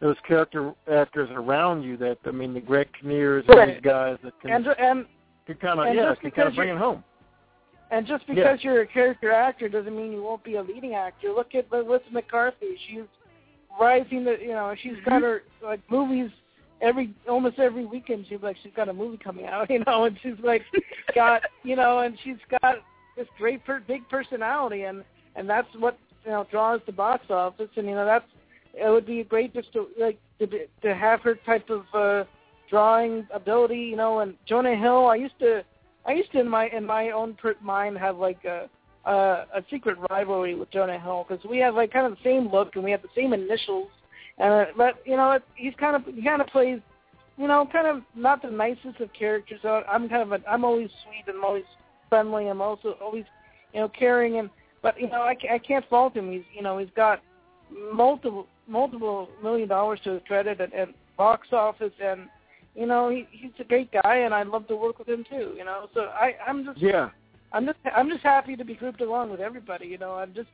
[0.00, 1.96] those character actors around you.
[1.96, 5.06] That I mean, the Greg Kinnears and these guys that can And and
[5.46, 7.04] can kind of yeah can kind of bring it home.
[7.90, 11.32] and just because you're a character actor doesn't mean you won't be a leading actor.
[11.32, 12.78] Look at Melissa McCarthy.
[12.88, 13.02] She's
[13.80, 14.24] rising.
[14.24, 15.24] The you know she's got mm-hmm.
[15.24, 16.30] her like movies
[16.80, 18.26] every almost every weekend.
[18.28, 19.70] She's like she's got a movie coming out.
[19.74, 20.62] You know, and she's like
[21.14, 22.76] got you know, and she's got
[23.16, 25.04] this great per, big personality, and
[25.36, 27.70] and that's what you know draws the box office.
[27.76, 28.26] And you know that's
[28.74, 30.46] it would be great just to like to
[30.82, 32.24] to have her type of uh
[32.70, 33.78] drawing ability.
[33.78, 35.06] You know, and Jonah Hill.
[35.06, 35.64] I used to.
[36.06, 38.68] I used to in my in my own per- mind have like a
[39.06, 42.50] a, a secret rivalry with Jonah Hill because we have like kind of the same
[42.50, 43.88] look and we have the same initials,
[44.38, 46.80] and uh, but you know it, he's kind of he kind of plays,
[47.36, 49.60] you know, kind of not the nicest of characters.
[49.62, 51.64] So I'm kind of a, I'm always sweet and I'm always
[52.14, 52.48] friendly.
[52.48, 53.24] I'm also always
[53.72, 54.48] you know caring and
[54.82, 56.30] but you know I, I can't fault him.
[56.30, 57.20] He's you know he's got
[57.92, 62.28] multiple multiple million dollars to his credit at, at box office and
[62.76, 65.54] you know he he's a great guy and I'd love to work with him too.
[65.56, 67.10] You know, so I I'm just Yeah,
[67.52, 69.86] I'm just I'm just happy to be grouped along with everybody.
[69.86, 70.50] You know, I'm just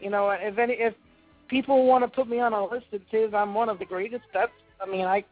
[0.00, 0.94] you know if any if
[1.46, 4.24] people want to put me on a list that says I'm one of the greatest,
[4.32, 5.24] that's I mean I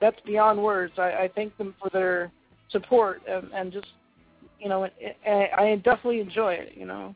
[0.00, 0.94] that's beyond words.
[0.96, 2.30] I, I thank them for their
[2.70, 3.86] support and, and just
[4.60, 4.94] you know it,
[5.26, 6.72] I I definitely enjoy it.
[6.76, 7.14] You know.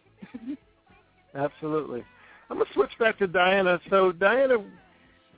[1.34, 2.04] absolutely.
[2.48, 3.80] I'm gonna switch back to Diana.
[3.90, 4.56] So Diana,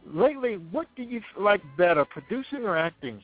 [0.07, 3.23] lately, what do you like better, producing or acting?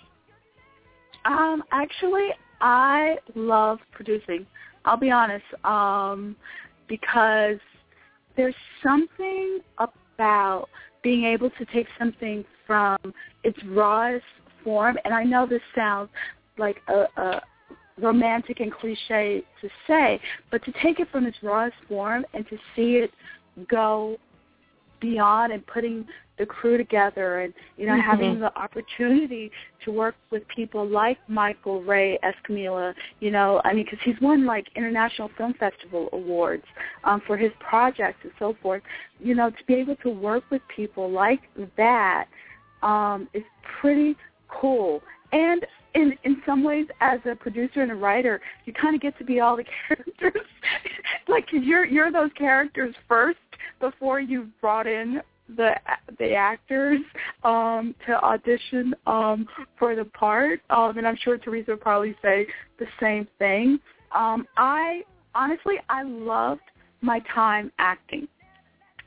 [1.24, 2.28] Um, actually,
[2.60, 4.46] I love producing.
[4.84, 6.36] I'll be honest, um,
[6.88, 7.58] because
[8.36, 10.68] there's something about
[11.02, 12.98] being able to take something from
[13.44, 14.24] its rawest
[14.64, 16.10] form, and I know this sounds
[16.56, 17.42] like a, a
[18.00, 20.20] romantic and cliche to say,
[20.50, 23.10] but to take it from its rawest form and to see it
[23.68, 24.16] go
[25.00, 26.06] beyond and putting
[26.38, 29.50] the crew together and you know having the opportunity
[29.84, 34.46] to work with people like Michael Ray Escamilla you know I mean because he's won
[34.46, 36.64] like international film festival awards
[37.04, 38.82] um for his projects and so forth.
[39.18, 41.40] You know to be able to work with people like
[41.76, 42.26] that
[42.82, 43.44] um is
[43.80, 44.16] pretty
[44.48, 45.02] cool.
[45.32, 49.16] And in in some ways as a producer and a writer you kind of get
[49.18, 50.46] to be all the characters.
[51.28, 53.38] Like you're you're those characters first
[53.80, 55.20] before you brought in
[55.56, 55.72] the
[56.18, 57.00] the actors
[57.44, 59.46] um to audition um
[59.78, 60.60] for the part.
[60.70, 62.46] Um and I'm sure Teresa would probably say
[62.78, 63.78] the same thing.
[64.14, 65.02] Um I
[65.34, 66.60] honestly I loved
[67.00, 68.28] my time acting.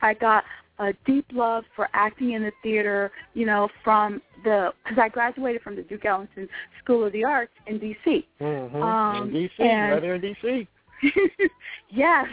[0.01, 0.43] I got
[0.79, 5.61] a deep love for acting in the theater, you know, from the because I graduated
[5.61, 6.47] from the Duke Ellington
[6.83, 8.27] School of the Arts in D.C.
[8.39, 8.81] Mm-hmm.
[8.81, 10.67] Um, in DC, and- right there in DC.
[11.89, 12.25] yes,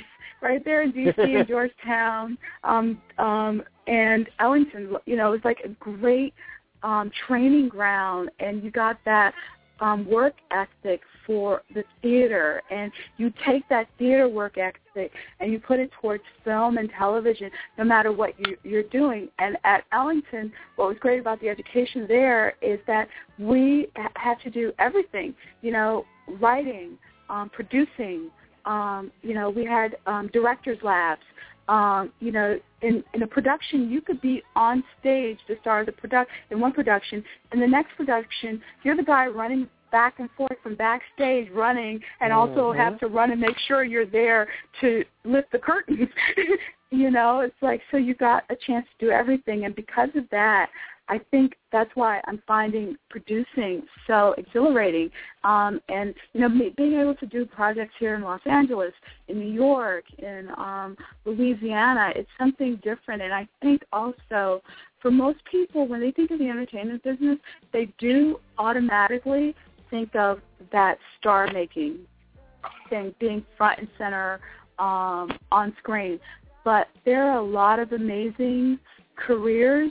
[0.42, 1.22] right there in D.C.
[1.22, 4.96] in Georgetown, um, um, and Ellington.
[5.06, 6.34] You know, it was like a great
[6.82, 9.34] um, training ground, and you got that
[9.80, 15.60] um, work ethic for the theater, and you take that theater work ethic and you
[15.60, 19.28] put it towards film and television, no matter what you, you're doing.
[19.38, 23.08] And at Ellington, what was great about the education there is that
[23.38, 25.34] we ha- had to do everything.
[25.60, 26.06] You know,
[26.40, 26.98] writing,
[27.28, 28.30] um, producing.
[28.64, 31.20] Um, you know, we had um, directors' labs.
[31.68, 35.86] Um, you know, in, in a production, you could be on stage, the star of
[35.86, 37.22] the product in one production.
[37.52, 42.32] In the next production, you're the guy running back and forth from backstage, running, and
[42.32, 42.76] also Mhm.
[42.76, 44.48] have to run and make sure you're there
[44.80, 46.08] to lift the curtains.
[46.90, 50.28] you know, it's like so you got a chance to do everything, and because of
[50.30, 50.70] that,
[51.08, 55.10] I think that's why I'm finding producing so exhilarating.
[55.42, 58.92] Um, and you know, me- being able to do projects here in Los Angeles,
[59.28, 63.22] in New York, in um, Louisiana, it's something different.
[63.22, 64.62] And I think also
[65.00, 67.38] for most people, when they think of the entertainment business,
[67.72, 69.54] they do automatically
[69.90, 70.40] think of
[70.72, 71.98] that star making
[72.90, 74.40] thing, being front and center
[74.78, 76.18] um, on screen.
[76.64, 78.78] But there are a lot of amazing
[79.16, 79.90] careers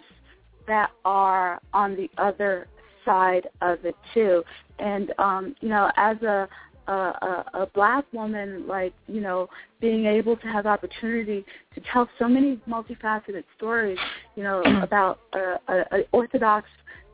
[0.68, 2.68] that are on the other
[3.06, 4.44] side of it too.
[4.80, 6.48] And um, you know, as a
[6.88, 9.50] a, a, a black woman, like you know,
[9.82, 11.46] being able to have opportunity
[11.76, 13.98] to tell so many multifaceted stories,
[14.36, 16.68] you know, about a, a, a Orthodox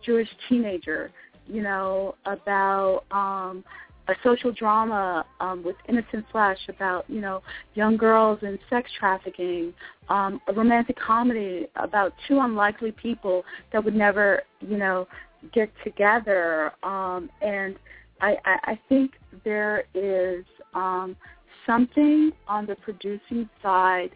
[0.05, 1.11] Jewish teenager,
[1.47, 3.63] you know, about um,
[4.07, 7.41] a social drama um, with Innocent Flesh about you know
[7.75, 9.73] young girls and sex trafficking,
[10.09, 15.07] um, a romantic comedy about two unlikely people that would never you know
[15.53, 17.75] get together, um, and
[18.21, 19.11] I, I, I think
[19.43, 21.15] there is um,
[21.65, 24.11] something on the producing side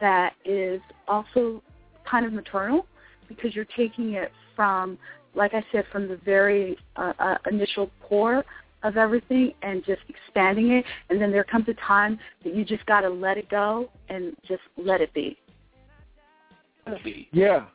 [0.00, 1.62] that is also
[2.08, 2.86] kind of maternal
[3.28, 4.98] because you're taking it from,
[5.36, 8.44] like I said, from the very uh, uh, initial core
[8.82, 10.84] of everything and just expanding it.
[11.10, 14.36] And then there comes a time that you just got to let it go and
[14.46, 15.36] just let it be.
[17.32, 17.66] Yeah,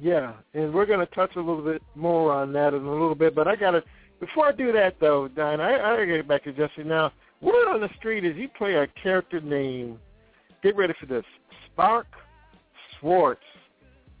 [0.00, 3.14] yeah, and we're going to touch a little bit more on that in a little
[3.14, 3.34] bit.
[3.34, 3.82] But I got to
[4.20, 7.12] before I do that though, Don, I, I got to get back to Jesse now.
[7.40, 9.98] Word on the street is you play a character named.
[10.62, 11.24] Get ready for this,
[11.66, 12.06] Spark
[12.98, 13.40] Schwartz.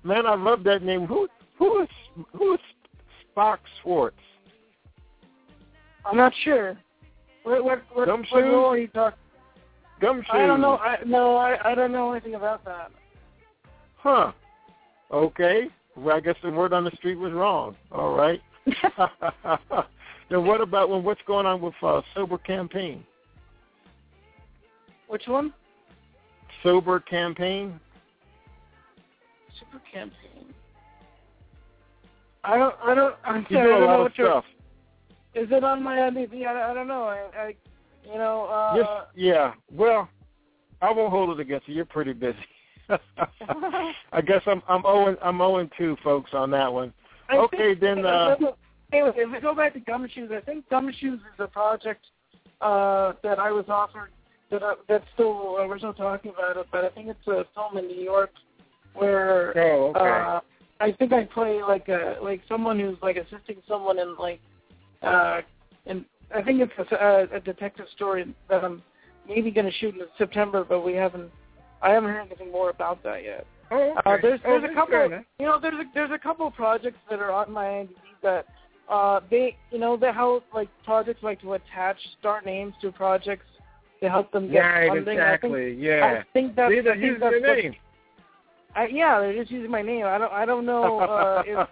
[0.02, 1.06] Man, I love that name.
[1.06, 1.28] Who
[1.58, 1.88] who is
[2.32, 2.60] who is
[3.32, 4.16] Spark Schwartz?
[6.04, 6.76] I'm not sure.
[7.42, 9.18] What what what, Gum what role are you talking?
[10.00, 10.32] Gumshoe.
[10.32, 10.76] I don't know.
[10.78, 12.90] I no, I I don't know anything about that.
[13.96, 14.32] Huh.
[15.12, 15.68] Okay.
[15.96, 17.76] Well, I guess the word on the street was wrong.
[17.92, 18.40] All right.
[20.30, 23.04] then what about when what's going on with uh, sober campaign?
[25.08, 25.52] Which one?
[26.62, 27.78] Sober campaign.
[29.58, 30.54] Sober campaign.
[32.44, 32.74] I don't.
[32.84, 33.14] I don't.
[33.24, 33.68] I'm You sorry.
[33.68, 34.44] do I a lot of stuff.
[35.34, 36.46] Is it on my IMDb?
[36.46, 37.02] I, I don't know.
[37.04, 37.54] I, I
[38.04, 38.44] you know.
[38.46, 38.88] Uh, Yes.
[39.14, 39.52] Yeah.
[39.72, 40.08] Well,
[40.82, 41.74] I won't hold it against you.
[41.74, 42.38] You're pretty busy.
[44.12, 46.92] I guess I'm I'm owing I'm owing two folks on that one.
[47.28, 48.34] I Okay, think- then, uh,
[48.92, 52.04] anyway, if we go back to Gumshoes, I think Gumshoes is a project
[52.60, 54.10] uh, that I was offered
[54.50, 57.44] that I, that's still uh, we're still talking about it, but I think it's a
[57.54, 58.30] film in New York
[58.94, 60.00] where Oh, okay.
[60.00, 60.40] uh,
[60.80, 64.40] I think I play like a like someone who's like assisting someone in like
[65.02, 65.40] uh,
[65.86, 66.04] and
[66.34, 68.82] I think it's a, a detective story that I'm
[69.28, 71.30] maybe going to shoot in September, but we haven't.
[71.82, 73.46] I haven't heard anything more about that yet.
[73.70, 74.10] oh, okay.
[74.10, 76.98] Uh, there's Oh, there's that's a couple, you know, there's a, there's a couple projects
[77.08, 77.88] that are on my IMDb
[78.22, 78.44] that
[78.90, 83.46] uh, they, you know, they how like projects like to attach star names to projects
[84.02, 85.16] to help them get Right, funding.
[85.18, 85.50] exactly.
[85.50, 86.20] I think, yeah.
[86.20, 87.74] I think that's, See, I think that's what- name.
[88.74, 90.06] I, yeah, they're just using my name.
[90.06, 91.68] I don't I don't know uh, if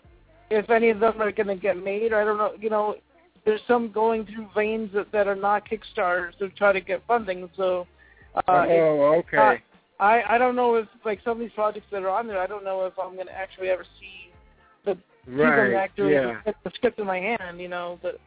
[0.64, 2.12] if any of them are going to get made.
[2.12, 2.52] I don't know.
[2.58, 2.96] You know,
[3.44, 7.48] there's some going through veins that, that are not Kickstarters to try to get funding.
[7.56, 7.86] So.
[8.34, 9.62] Uh, oh, okay.
[10.00, 12.40] I I don't know if like some of these projects that are on there.
[12.40, 14.32] I don't know if I'm gonna actually ever see
[14.84, 14.96] the
[15.32, 15.74] right.
[15.74, 16.52] actor Yeah.
[16.64, 17.60] the script in my hand.
[17.60, 18.20] You know, but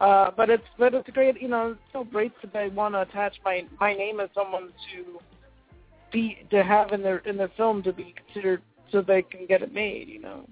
[0.00, 1.40] uh, but it's but it's great.
[1.40, 4.72] You know, it's so great that they want to attach my my name as someone
[4.92, 5.20] to
[6.14, 9.60] be to have in their in their film to be considered so they can get
[9.60, 10.08] it made.
[10.08, 10.48] You know.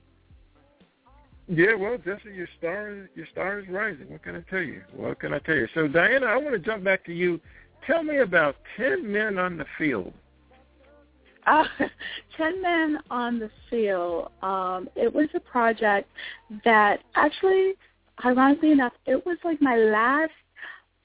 [1.49, 4.11] Yeah, well, Jesse, your star, is your star is rising.
[4.11, 4.83] What can I tell you?
[4.95, 5.67] What can I tell you?
[5.75, 7.41] So, Diana, I want to jump back to you.
[7.87, 10.13] Tell me about ten men on the field.
[11.47, 11.65] Uh,
[12.37, 14.31] Ten Men on the Field.
[14.43, 16.09] Um, it was a project
[16.65, 17.75] that actually,
[18.25, 20.33] ironically enough, it was like my last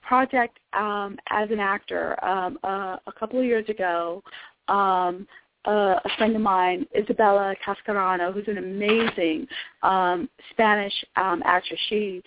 [0.08, 2.24] project um, as an actor.
[2.24, 4.24] Um, uh, a couple of years ago,
[4.68, 5.28] um,
[5.66, 9.48] uh, a friend of mine, Isabella Cascarano, who's an amazing
[9.84, 11.80] um, Spanish um, actress.
[11.90, 12.24] She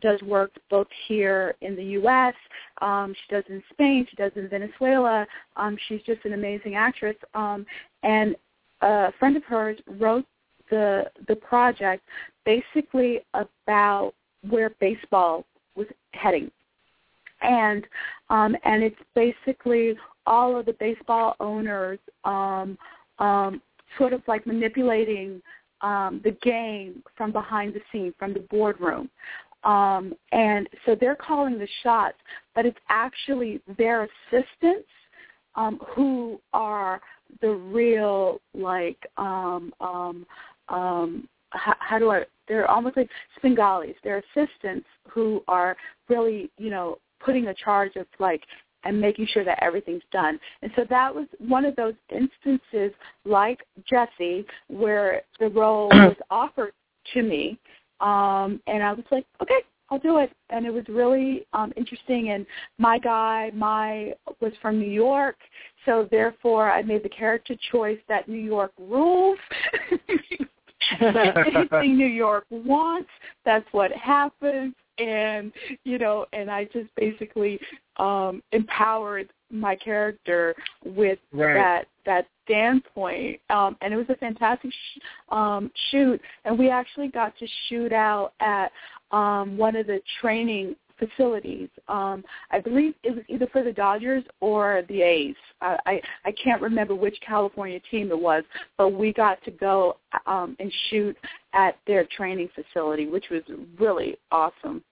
[0.00, 2.34] does work both here in the U.S.
[2.80, 4.06] Um, she does in Spain.
[4.10, 5.26] She does in Venezuela.
[5.56, 7.16] Um, she's just an amazing actress.
[7.34, 7.64] Um,
[8.02, 8.36] and
[8.82, 10.26] a friend of hers wrote
[10.70, 12.02] the the project
[12.44, 14.12] basically about
[14.48, 15.44] where baseball
[15.76, 16.50] was heading,
[17.42, 17.84] and
[18.30, 19.94] um, and it's basically
[20.26, 22.78] all of the baseball owners um,
[23.18, 23.60] um,
[23.98, 25.42] sort of like manipulating
[25.80, 29.10] um, the game from behind the scene, from the boardroom.
[29.64, 32.16] Um, and so they're calling the shots,
[32.54, 34.88] but it's actually their assistants
[35.54, 37.00] um, who are
[37.40, 40.26] the real like um, um,
[40.68, 42.24] um, how, how do I?
[42.48, 43.08] They're almost like
[43.40, 43.94] Svengalis.
[44.02, 45.76] They're assistants who are
[46.08, 48.42] really you know putting a charge of like
[48.84, 50.40] and making sure that everything's done.
[50.62, 52.92] And so that was one of those instances
[53.24, 56.72] like Jesse where the role was offered
[57.14, 57.58] to me
[58.02, 60.32] um, and I was like, okay, I'll do it.
[60.50, 62.30] And it was really um, interesting.
[62.30, 62.44] And
[62.78, 65.36] my guy, my was from New York,
[65.86, 69.38] so therefore I made the character choice that New York rules.
[71.00, 73.08] Anything New York wants,
[73.44, 74.74] that's what happens.
[74.98, 75.52] And
[75.84, 77.58] you know, and I just basically
[77.96, 81.54] um, empowered my character with Right.
[81.54, 86.20] that that standpoint, um, and it was a fantastic sh- um, shoot.
[86.44, 88.72] And we actually got to shoot out at
[89.12, 90.74] um, one of the training
[91.06, 91.68] facilities.
[91.88, 95.34] Um, I believe it was either for the Dodgers or the A's.
[95.60, 98.44] I, I I can't remember which California team it was,
[98.78, 99.96] but we got to go
[100.26, 101.16] um, and shoot
[101.52, 103.42] at their training facility, which was
[103.78, 104.82] really awesome.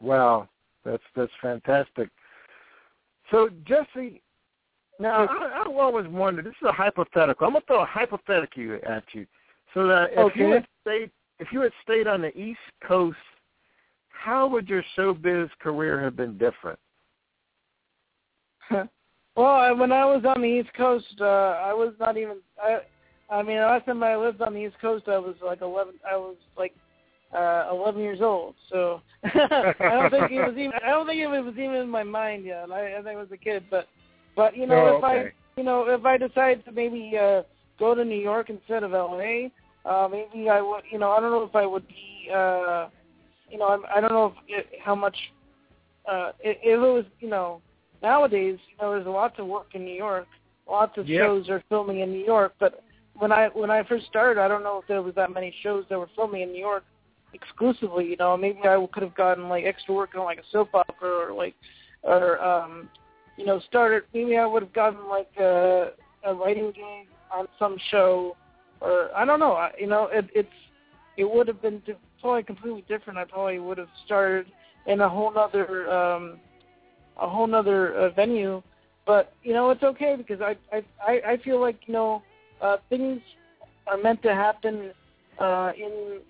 [0.00, 0.48] Wow,
[0.84, 2.08] that's that's fantastic.
[3.30, 4.22] So Jesse,
[4.98, 6.46] now I, I've always wondered.
[6.46, 7.46] This is a hypothetical.
[7.46, 9.26] I'm gonna throw a hypothetical at you,
[9.74, 10.40] so that if Okay.
[10.40, 13.18] you had stayed, if you had stayed on the East Coast,
[14.22, 16.78] how would your showbiz career have been different?
[19.36, 22.36] well, when I was on the East Coast, uh, I was not even.
[22.62, 22.80] I,
[23.30, 25.94] I mean, the last time I lived on the East Coast, I was like eleven.
[26.08, 26.74] I was like
[27.34, 28.54] uh, eleven years old.
[28.68, 30.72] So I don't think it was even.
[30.84, 32.70] I don't think it was even in my mind yet.
[32.70, 33.88] I, I think I was a kid, but
[34.36, 35.32] but you know, Oh, if okay.
[35.56, 37.42] I you know if I decide to maybe uh,
[37.78, 39.50] go to New York instead of L.A.,
[39.86, 40.82] uh, maybe I would.
[40.92, 42.28] You know, I don't know if I would be.
[42.30, 42.88] Uh,
[43.50, 45.16] you know, I'm, I don't know if it, how much.
[46.10, 47.60] Uh, if if it was, you know,
[48.02, 50.26] nowadays, you know, there's lots of work in New York.
[50.68, 51.20] Lots of Yep.
[51.20, 52.82] shows are filming in New York, but
[53.18, 55.84] when I when I first started, I don't know if there was that many shows
[55.90, 56.84] that were filming in New York
[57.32, 58.06] exclusively.
[58.06, 61.28] You know, maybe I could have gotten like extra work on like a soap opera
[61.28, 61.54] or like
[62.02, 62.88] or um,
[63.36, 64.04] you know, started.
[64.14, 65.90] Maybe I would have gotten like a,
[66.24, 68.36] a writing gig on some show,
[68.80, 69.52] or I don't know.
[69.52, 70.48] I, you know, it, it's
[71.16, 71.82] it would have been
[72.20, 73.18] probably completely different.
[73.18, 74.46] I probably would have started
[74.86, 76.38] in a whole nother um,
[77.20, 78.62] a whole nother uh, venue.
[79.06, 82.22] But you know, it's okay because I I I I feel like you know
[82.60, 83.20] uh, things
[83.86, 84.92] are meant to happen
[85.38, 86.20] uh, in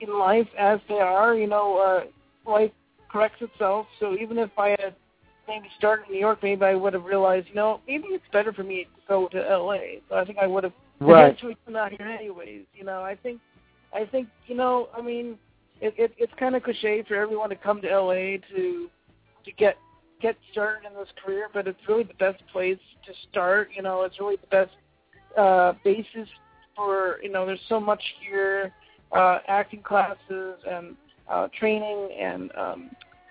[0.00, 1.34] in life as they are.
[1.34, 2.72] You know, uh, life
[3.10, 3.86] corrects itself.
[4.00, 4.94] So even if I had
[5.48, 8.52] maybe started in New York, maybe I would have realized, you know, maybe it's better
[8.52, 10.00] for me to go to L.A.
[10.08, 11.26] So I think I would have Right.
[11.26, 12.64] eventually come out here anyways.
[12.74, 13.40] You know, I think,
[13.94, 15.38] I think, you know, I mean,
[15.80, 18.40] it, it it's kind of cliche for everyone to come to L.A.
[18.54, 18.88] to
[19.44, 19.76] to get
[20.20, 23.70] get started in this career, but it's really the best place to start.
[23.74, 24.70] You know, it's really the best
[25.36, 26.28] uh, basis
[26.76, 27.44] for you know.
[27.44, 28.72] There's so much here,
[29.10, 30.96] uh, acting classes and
[31.28, 32.90] uh, training and um,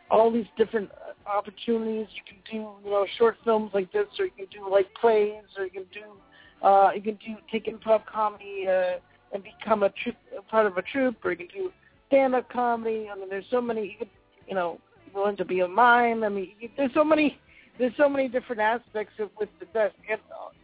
[0.09, 0.89] all these different
[1.25, 2.07] opportunities.
[2.15, 5.43] You can do you know short films like this, or you can do like plays,
[5.57, 8.99] or you can do uh, you can do take improv comedy uh,
[9.33, 11.71] and become a, troupe, a part of a troupe, or you can do
[12.07, 13.07] stand-up comedy.
[13.11, 13.83] I mean, there's so many.
[13.83, 14.09] You could
[14.47, 14.79] you know
[15.15, 16.23] learn to be a mime.
[16.23, 17.39] I mean, you, there's so many
[17.79, 20.19] there's so many different aspects of with the best, and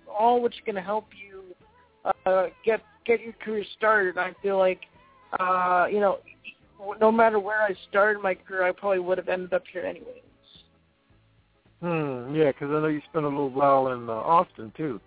[0.08, 1.44] all which can help you
[2.26, 4.18] uh, get get your career started.
[4.18, 4.82] I feel like
[5.40, 6.20] uh, you know,
[7.00, 10.24] no matter where I started my career, I probably would have ended up here anyways.
[11.82, 12.36] Hmm.
[12.36, 15.00] Yeah, because I know you spent a little while in uh, Austin too.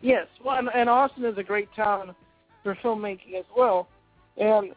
[0.00, 2.14] Yes, well, and, and Austin is a great town
[2.62, 3.88] for filmmaking as well,
[4.36, 4.72] and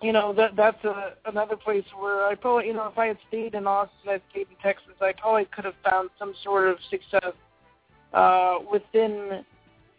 [0.00, 3.18] you know that that's a, another place where I probably, you know, if I had
[3.28, 6.78] stayed in Austin, I stayed in Texas, I probably could have found some sort of
[6.90, 7.32] success
[8.12, 9.44] uh, within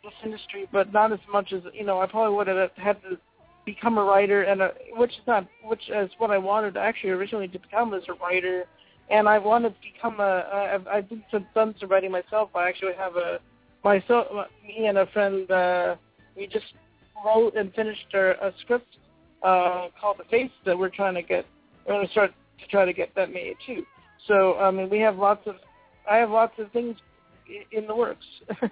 [0.04, 2.02] this industry, but not as much as you know.
[2.02, 3.18] I probably would have had to
[3.66, 7.48] become a writer, and a, which is not which is what I wanted actually originally
[7.48, 8.66] to become as a writer,
[9.10, 10.70] and I wanted to become a.
[10.74, 12.50] I've, I've some, done some writing myself.
[12.56, 13.40] I actually have a
[13.84, 14.28] myself,
[14.68, 15.50] me and a friend.
[15.50, 15.96] Uh,
[16.36, 16.66] we just
[17.26, 18.98] wrote and finished our, a script
[19.44, 21.46] uh, called The Face that we're trying to get.
[21.88, 23.84] We're going to start to try to get that made too.
[24.28, 25.56] So I mean, we have lots of.
[26.10, 26.98] I have lots of things
[27.72, 28.26] in the works.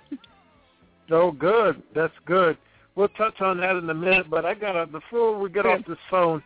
[1.11, 1.81] Oh, good.
[1.93, 2.57] That's good.
[2.95, 5.77] We'll touch on that in a minute, but I got to before we get Sure.
[5.77, 6.43] off this phone,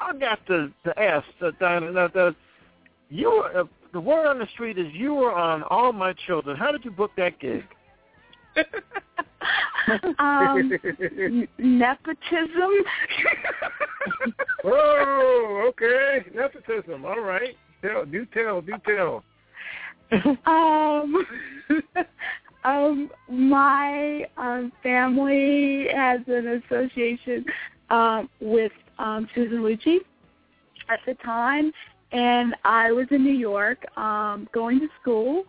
[0.00, 1.90] I got to to ask uh, Diana.
[1.90, 2.34] Now, the,
[3.08, 6.56] you were, uh, the word on the street is you were on All My Children.
[6.56, 7.64] How did you book that gig?
[10.18, 10.72] Um,
[11.58, 12.72] nepotism.
[14.64, 16.24] oh, okay.
[16.34, 17.04] Nepotism.
[17.04, 17.56] All right.
[17.82, 19.24] Tell, do tell, do tell.
[20.46, 21.26] um,
[22.64, 27.44] um, my um, family has an association
[27.90, 29.98] um, with um, Susan Lucci
[30.88, 31.72] at the time,
[32.12, 35.44] and I was in New York um, going to school,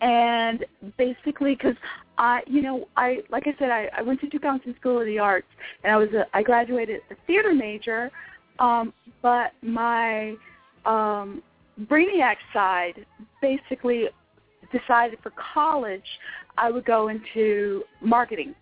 [0.00, 0.64] and
[0.96, 1.76] basically because
[2.18, 5.06] I, you know, I like I said, I, I went to Duke Ellington School of
[5.06, 5.46] the Arts,
[5.84, 8.10] and I was a, I graduated a theater major,
[8.58, 8.92] um,
[9.22, 10.34] but my
[10.84, 11.42] um,
[11.82, 13.06] Brainiac side
[13.40, 14.08] basically
[14.72, 16.02] decided for college
[16.58, 18.54] I would go into marketing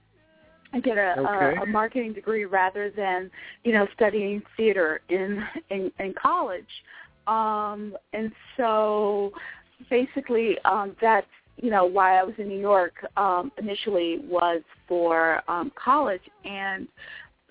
[0.73, 1.57] and get a, Okay.
[1.59, 3.31] a, a marketing degree rather than
[3.65, 6.65] you know studying theater in in, in college.
[7.27, 9.33] Um, and so
[9.91, 11.27] basically um, that's
[11.57, 16.23] you know why I was in New York um, initially was for um, college.
[16.45, 16.89] And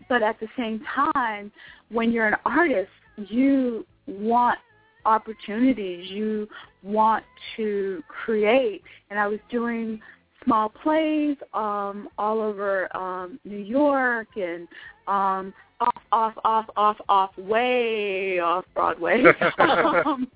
[0.09, 1.51] but at the same time
[1.89, 4.59] when you're an artist you want
[5.05, 6.09] opportunities.
[6.09, 6.47] You
[6.83, 7.23] want
[7.57, 8.81] to create.
[9.09, 10.01] And I was doing
[10.43, 14.67] small plays um all over um New York and
[15.07, 19.23] um off off off off off way off Broadway.
[19.59, 20.27] Um,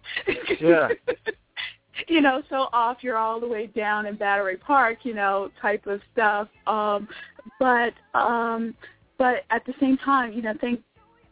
[0.61, 0.89] Yeah.
[2.07, 5.87] you know, so off you're all the way down in Battery Park, you know, type
[5.87, 6.47] of stuff.
[6.67, 7.07] Um,
[7.59, 8.75] but um,
[9.17, 10.81] but at the same time, you know, thank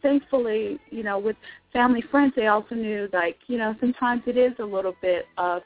[0.02, 1.36] thankfully, you know, with
[1.72, 5.62] family friends, they also knew like, you know, sometimes it is a little bit of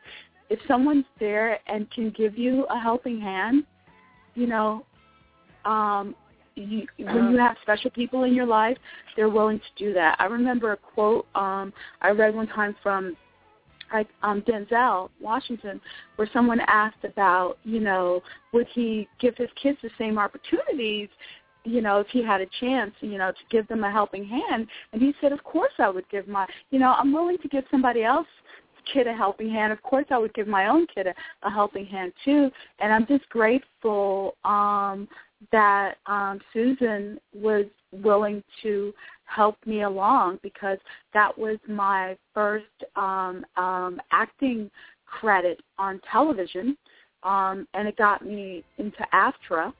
[0.50, 3.64] if someone's there and can give you a helping hand,
[4.34, 4.84] you know,
[5.64, 6.14] um,
[6.54, 8.76] you, when you have special people in your life,
[9.16, 10.16] they're willing to do that.
[10.18, 11.72] I remember a quote um,
[12.02, 13.16] I read one time from
[13.92, 15.80] like um, Denzel Washington,
[16.16, 21.08] where someone asked about, you know, would he give his kids the same opportunities,
[21.64, 24.66] you know, if he had a chance, you know, to give them a helping hand?
[24.92, 27.64] And he said, of course I would give my, you know, I'm willing to give
[27.70, 28.26] somebody else
[28.92, 29.72] kid a helping hand.
[29.72, 31.14] Of course, I would give my own kid a,
[31.46, 32.50] a helping hand too.
[32.80, 35.08] And I'm just grateful um,
[35.50, 38.92] that um, Susan was willing to
[39.24, 40.78] help me along because
[41.14, 42.66] that was my first
[42.96, 44.70] um, um, acting
[45.06, 46.76] credit on television,
[47.22, 49.72] um, and it got me into AFTRA,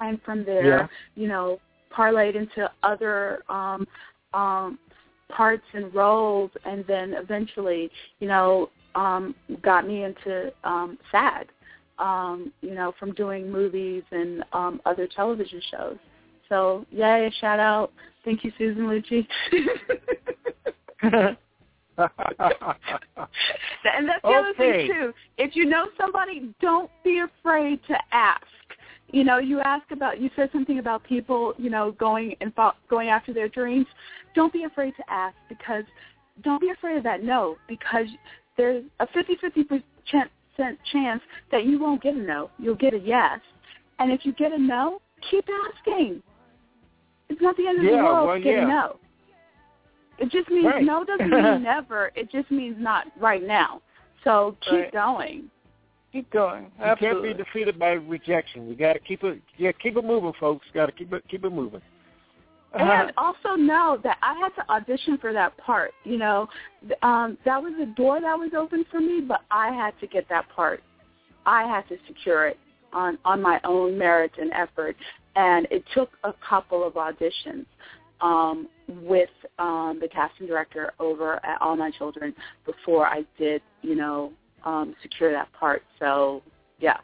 [0.00, 0.86] and from there, yeah.
[1.14, 1.60] you know,
[1.96, 3.86] parlayed into other um,
[4.34, 4.78] um,
[5.28, 7.90] parts and roles, and then eventually,
[8.20, 11.48] you know, um, got me into um, SAG.
[11.98, 15.98] Um, you know, from doing movies and um, other television shows.
[16.48, 17.92] So, yay, a shout out.
[18.24, 19.26] Thank you, Susan Lucci.
[21.98, 22.08] and
[24.08, 24.34] that's the okay.
[24.34, 25.12] other thing, too.
[25.38, 28.46] If you know somebody, don't be afraid to ask.
[29.10, 32.72] You know, you ask about, you said something about people, you know, going and fo-
[32.88, 33.86] going after their dreams.
[34.34, 35.84] Don't be afraid to ask because,
[36.42, 38.06] don't be afraid of that no because
[38.56, 39.82] there's a 50-50%
[40.90, 42.50] chance that you won't get a no.
[42.58, 43.40] You'll get a yes.
[43.98, 45.00] And if you get a no,
[45.30, 46.22] keep asking.
[47.32, 48.64] It's not the end of yeah, the world well, to get yeah.
[48.64, 48.96] a no.
[50.18, 50.84] It just means Right.
[50.84, 52.12] no doesn't mean never.
[52.14, 53.80] It just means not right now.
[54.22, 54.92] So keep Right.
[54.92, 55.50] going.
[56.12, 56.70] Keep going.
[56.78, 58.68] You can't be defeated by rejection.
[58.68, 59.40] You got to keep it.
[59.56, 60.66] Yeah, keep it moving, folks.
[60.74, 61.80] Got to keep it keep it moving.
[62.74, 62.84] Uh-huh.
[62.84, 65.92] And also know that I had to audition for that part.
[66.04, 66.48] You know,
[67.02, 70.28] um, that was a door that was open for me, but I had to get
[70.28, 70.82] that part.
[71.46, 72.58] I had to secure it
[72.92, 74.96] on on my own merit and effort,
[75.36, 77.64] and it took a couple of auditions
[78.20, 82.34] um, with um, the casting director over at All My Children
[82.66, 84.32] before I did, you know,
[84.64, 85.82] um, secure that part.
[85.98, 86.42] So,
[86.78, 86.98] yeah.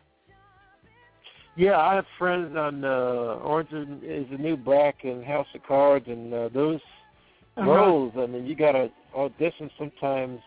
[1.57, 5.63] Yeah, I have friends on uh, Orange is is the New Black and House of
[5.65, 6.81] Cards, and uh, those
[7.57, 7.69] Uh-huh.
[7.69, 8.13] roles.
[8.17, 10.41] I mean, you got to audition sometimes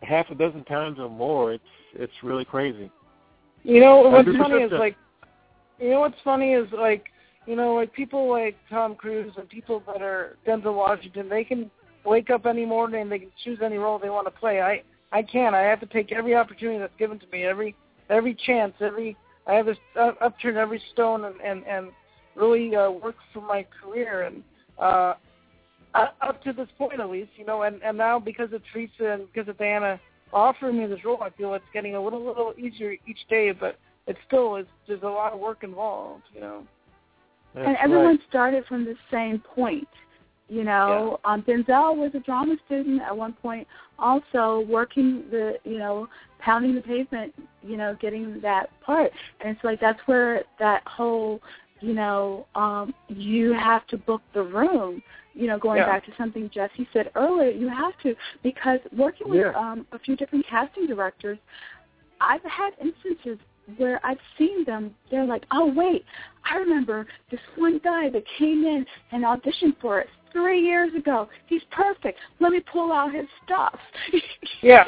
[0.00, 1.52] half a dozen times or more.
[1.52, 2.90] It's it's really crazy.
[3.62, 4.96] You know what's funny is like,
[5.80, 7.06] you know what's funny is like,
[7.46, 11.70] you know, like people like Tom Cruise and people that are Denzel Washington, they can
[12.04, 14.60] wake up any morning and they can choose any role they want to play.
[14.60, 14.82] I
[15.12, 15.54] I can't.
[15.54, 17.74] I have to take every opportunity that's given to me, every
[18.08, 19.16] every chance, every
[19.46, 21.88] I have to upturn every stone and and and
[22.36, 24.42] really uh, work for my career and
[24.78, 25.14] uh,
[25.94, 29.26] up to this point at least, you know, and and now because of Teresa and
[29.32, 29.98] because of Diana
[30.32, 33.78] offering me this role, I feel it's getting a little little easier each day, but
[34.06, 36.66] it still is there's a lot of work involved, you know.
[37.54, 38.20] That's and everyone right.
[38.28, 39.88] started from the same point.
[40.48, 43.68] You know, um, Denzel was a drama student at one point,
[44.00, 46.08] also working the, you know,
[46.40, 47.32] pounding the pavement,
[47.62, 49.12] you know, getting that part.
[49.40, 51.40] And it's like that's where that whole,
[51.80, 55.02] you know, um, you have to book the room.
[55.34, 55.86] You know, going Yeah.
[55.86, 59.52] back to something Jesse said earlier, you have to because working with Yeah.
[59.56, 61.38] um, a few different casting directors,
[62.20, 63.38] I've had instances
[63.76, 64.94] where I've seen them.
[65.10, 66.04] They're like, oh wait,
[66.50, 71.28] I remember this one guy that came in and auditioned for us three years ago.
[71.46, 72.18] He's perfect.
[72.38, 73.78] Let me pull out his stuff.
[74.62, 74.84] Yeah.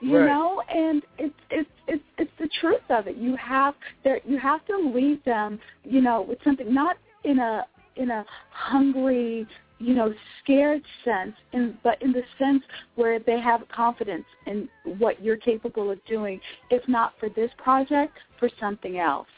[0.00, 0.26] you Right.
[0.26, 3.16] know, and it's it's it's it's the truth of it.
[3.16, 3.74] You have
[4.04, 7.66] there you have to leave them, you know, with something not in a
[7.96, 9.46] in a hungry,
[9.78, 10.12] you know,
[10.42, 12.62] scared sense, in, but in the sense
[12.94, 16.40] where they have confidence in what you're capable of doing,
[16.70, 19.28] if not for this project, for something else.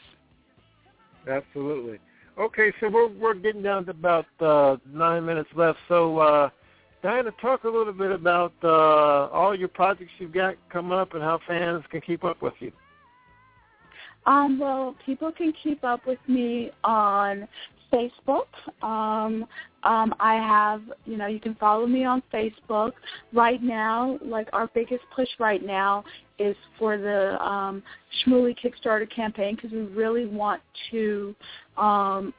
[1.29, 1.99] Absolutely.
[2.37, 5.77] Okay, so we're we're getting down to about uh, nine minutes left.
[5.89, 6.49] So, uh,
[7.03, 11.21] Diana, talk a little bit about uh, all your projects you've got coming up and
[11.21, 12.71] how fans can keep up with you.
[14.25, 17.47] Um, well, people can keep up with me on
[17.91, 18.47] Facebook.
[18.81, 19.45] Um,
[19.83, 22.91] um, I have, you know, you can follow me on Facebook.
[23.33, 26.03] Right now, like our biggest push right now
[26.37, 27.83] is for the um,
[28.27, 30.61] Kickstarter campaign because we really want
[30.91, 31.35] to
[31.77, 32.33] um,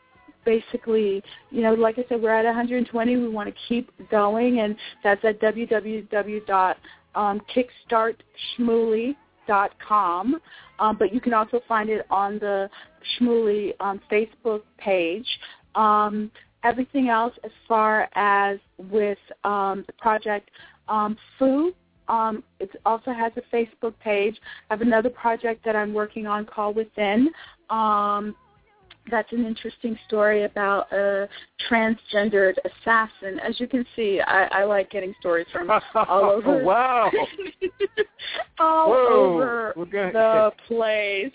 [0.44, 3.16] basically, you know, like I said, we're at 120.
[3.16, 6.74] We want to keep going, and that's at www
[7.14, 7.40] um,
[10.78, 12.70] um, but you can also find it on the
[13.18, 15.26] Schmoolie um, Facebook page.
[15.74, 16.30] Um,
[16.64, 20.50] everything else as far as with um, the project
[20.88, 21.72] um, Foo,
[22.08, 24.36] um, it also has a Facebook page.
[24.68, 27.30] I have another project that I'm working on called Within.
[27.70, 28.34] Um,
[29.10, 31.28] that's an interesting story about a
[31.70, 33.38] transgendered assassin.
[33.40, 36.62] As you can see, I, I like getting stories from all over.
[36.62, 37.10] wow.
[38.58, 39.34] all Whoa.
[39.34, 40.10] over Okay.
[40.12, 41.32] the place.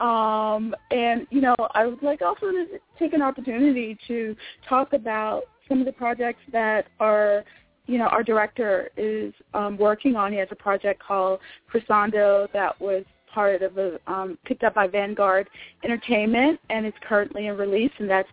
[0.00, 2.66] Um, and you know, I would like also to
[2.98, 4.36] take an opportunity to
[4.68, 7.44] talk about some of the projects that are
[7.86, 10.32] you know, our director is um, working on.
[10.32, 11.38] He has a project called
[11.68, 13.04] Crescendo that was
[13.36, 15.46] part of a um, picked up by Vanguard
[15.84, 18.28] Entertainment, and it's currently in release, and that's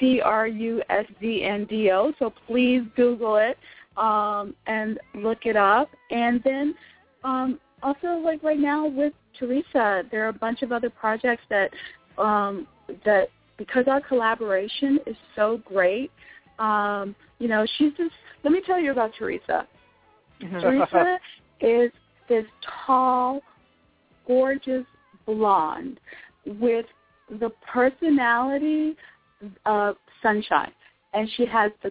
[0.00, 2.14] C R U S Z N D O.
[2.18, 3.58] So please Google it
[3.98, 5.90] um, and look it up.
[6.10, 6.74] And then
[7.22, 11.70] um, also, like right now with Teresa, there are a bunch of other projects that
[12.16, 12.66] um,
[13.04, 13.28] that
[13.58, 16.10] because our collaboration is so great.
[16.58, 18.14] Um, you know, she's just.
[18.42, 19.66] Let me tell you about Teresa.
[20.40, 21.18] Teresa
[21.60, 21.90] is
[22.28, 22.44] this
[22.86, 23.40] tall,
[24.26, 24.84] gorgeous
[25.24, 26.00] blonde
[26.46, 26.86] with
[27.40, 28.96] the personality
[29.64, 30.72] of sunshine,
[31.12, 31.90] and she has the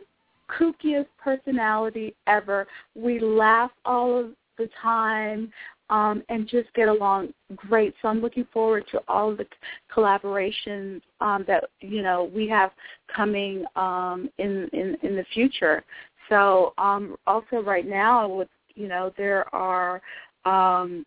[0.49, 2.67] kookiest personality ever.
[2.95, 5.51] We laugh all of the time
[5.89, 7.93] um, and just get along great.
[8.01, 9.45] So I'm looking forward to all of the
[9.93, 12.71] collaborations um, that you know we have
[13.13, 15.83] coming um, in, in in the future.
[16.29, 20.01] So um, also right now, with you know there are
[20.45, 21.05] um,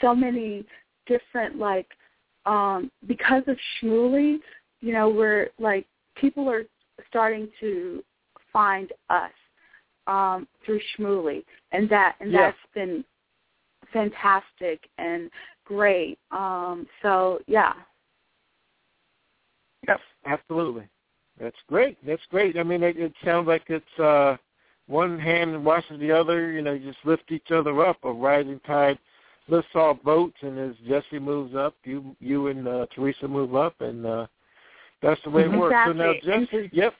[0.00, 0.64] so many
[1.06, 1.86] different like
[2.44, 4.38] um, because of Schmoolie,
[4.80, 6.64] you know we're like people are
[7.08, 8.02] starting to
[8.52, 9.30] find us
[10.06, 12.52] um, through Schmoolie, and that and Yeah.
[12.52, 13.04] that's been
[13.92, 15.30] fantastic and
[15.64, 16.18] great.
[16.30, 17.72] Um, so yeah,
[19.88, 20.88] Yep, absolutely.
[21.40, 21.98] That's great.
[22.06, 22.58] That's great.
[22.58, 24.36] I mean, it, it sounds like it's uh,
[24.86, 26.50] one hand washes the other.
[26.50, 27.98] You know, you just lift each other up.
[28.04, 28.98] A rising tide
[29.48, 33.80] lifts all boats, and as Jesse moves up, you you and uh, Teresa move up,
[33.80, 34.26] and uh,
[35.02, 35.76] that's the way it works.
[35.86, 36.94] So now, Jesse, yep,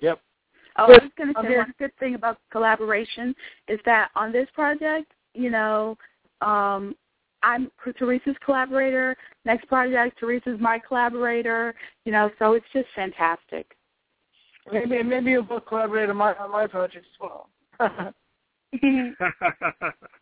[0.00, 0.20] yep.
[0.76, 3.34] Oh, But I was going to say here- one good thing about collaboration
[3.68, 5.96] is that on this project, you know,
[6.40, 6.94] um,
[7.42, 9.16] I'm Teresa's collaborator.
[9.44, 11.74] Next project, Teresa's my collaborator.
[12.04, 13.76] You know, so it's just fantastic.
[14.70, 17.48] Maybe maybe you'll both collaborate on my on my project as well.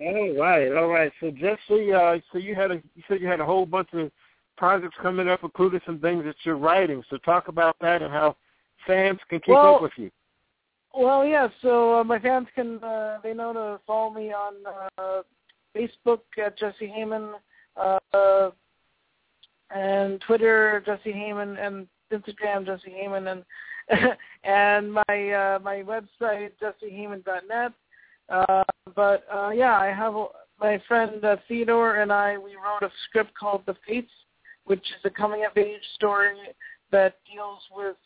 [0.00, 1.12] all right, all right.
[1.20, 4.10] So Jesse, uh, so you had a you said you had a whole bunch of
[4.56, 7.02] projects coming up, including some things that you're writing.
[7.10, 8.36] So talk about that and how
[8.86, 10.10] fans can keep Well, up with you.
[10.94, 11.48] Well, yeah.
[11.62, 14.54] So uh, my fans can uh, they know to follow me on
[14.98, 15.22] uh,
[15.74, 17.32] Facebook at Jesse Heiman,
[17.76, 18.50] uh,
[19.74, 23.44] and Twitter Jesse Heiman, and Instagram Jesse Heiman, and
[24.44, 27.72] and my uh, my website jesseheiman.net.
[28.32, 28.64] Uh,
[28.96, 30.26] but uh, yeah, I have a,
[30.58, 32.38] my friend uh, Theodore and I.
[32.38, 34.10] We wrote a script called The Fates,
[34.64, 36.38] which is a coming of age story
[36.90, 37.96] that deals with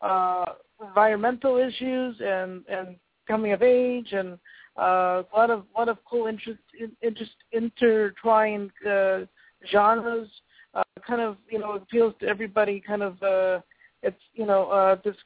[0.00, 0.44] uh,
[0.80, 2.96] environmental issues and and
[3.26, 4.38] coming of age and
[4.78, 9.20] uh, a lot of lot of cool interest in, interest intertwined uh,
[9.70, 10.28] genres.
[10.74, 12.80] Uh, kind of you know appeals to everybody.
[12.80, 13.60] Kind of uh,
[14.02, 15.16] it's you know uh, this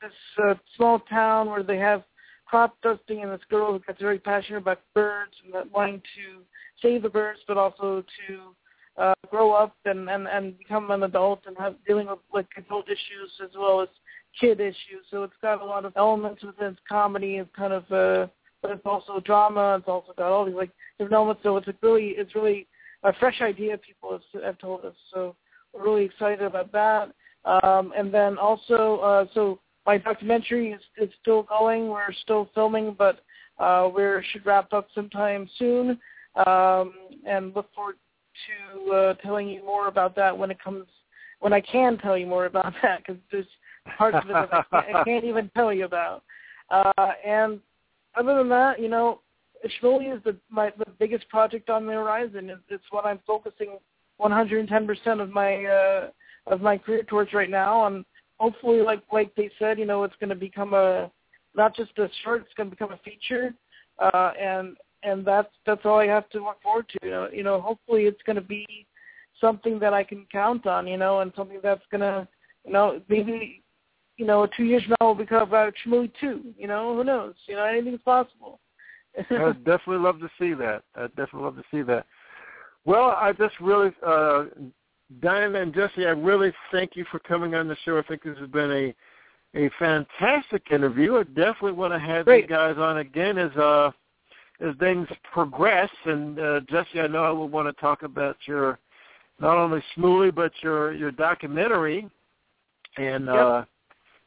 [0.00, 0.12] this
[0.44, 2.04] uh, small town where they have
[2.48, 6.42] crop dusting and this girl who gets very passionate about birds and wanting to
[6.80, 11.40] save the birds, but also to uh, grow up and, and, and become an adult
[11.46, 13.88] and have dealing with like adult issues as well as
[14.40, 15.04] kid issues.
[15.10, 17.36] So it's got a lot of elements within its comedy.
[17.36, 18.26] It's kind of uh,
[18.62, 19.76] but it's also drama.
[19.78, 21.42] It's also got all these like different elements.
[21.42, 22.66] So it's a really it's really
[23.04, 23.78] a fresh idea.
[23.78, 24.94] People have, have told us.
[25.12, 25.36] So
[25.72, 27.12] we're really excited about that.
[27.44, 31.88] Um, and then also uh, so my documentary is, is still going.
[31.88, 33.20] We're still filming, but
[33.58, 35.98] uh, we should wrap up sometime soon.
[36.46, 36.92] Um,
[37.26, 37.96] and look forward
[38.46, 40.84] to uh, telling you more about that when it comes
[41.40, 43.46] when I can tell you more about that because there's
[43.96, 46.22] parts of it that I can't, I can't even tell you about.
[46.70, 47.58] Uh, and
[48.14, 49.20] other than that, you know,
[49.82, 52.50] Schmoolie is the my the biggest project on the horizon.
[52.50, 53.78] It's, it's what I'm focusing
[54.20, 56.10] 110% of my uh,
[56.46, 57.86] of my career towards right now.
[57.86, 58.04] And
[58.38, 61.10] hopefully, like like they said, you know, it's going to become a
[61.54, 63.54] not just a short; it's going to become a feature.
[63.98, 66.98] Uh, and and that's that's all I have to look forward to.
[67.02, 68.86] You know, you know hopefully it's going to be
[69.40, 70.86] something that I can count on.
[70.86, 72.26] You know, and something that's going to,
[72.64, 73.62] you know, maybe
[74.18, 76.42] you know, two years from now we'll become about Schmoolie two.
[76.58, 77.34] You know, who knows?
[77.46, 78.60] You know, anything's possible.
[79.30, 80.82] I'd definitely love to see that.
[80.96, 82.04] I'd definitely love to see that.
[82.84, 84.44] Well, I just really, uh,
[85.20, 87.98] Diana and Jesse, I really thank you for coming on the show.
[87.98, 88.94] I think this has been a
[89.54, 91.16] a fantastic interview.
[91.16, 92.42] I definitely want to have Great.
[92.42, 93.90] you guys on again as uh
[94.60, 95.90] as things progress.
[96.04, 98.78] And uh, Jesse, I know I will want to talk about your
[99.40, 102.08] not only Schmoolie but your your documentary.
[102.96, 103.34] And Yep.
[103.36, 103.64] uh,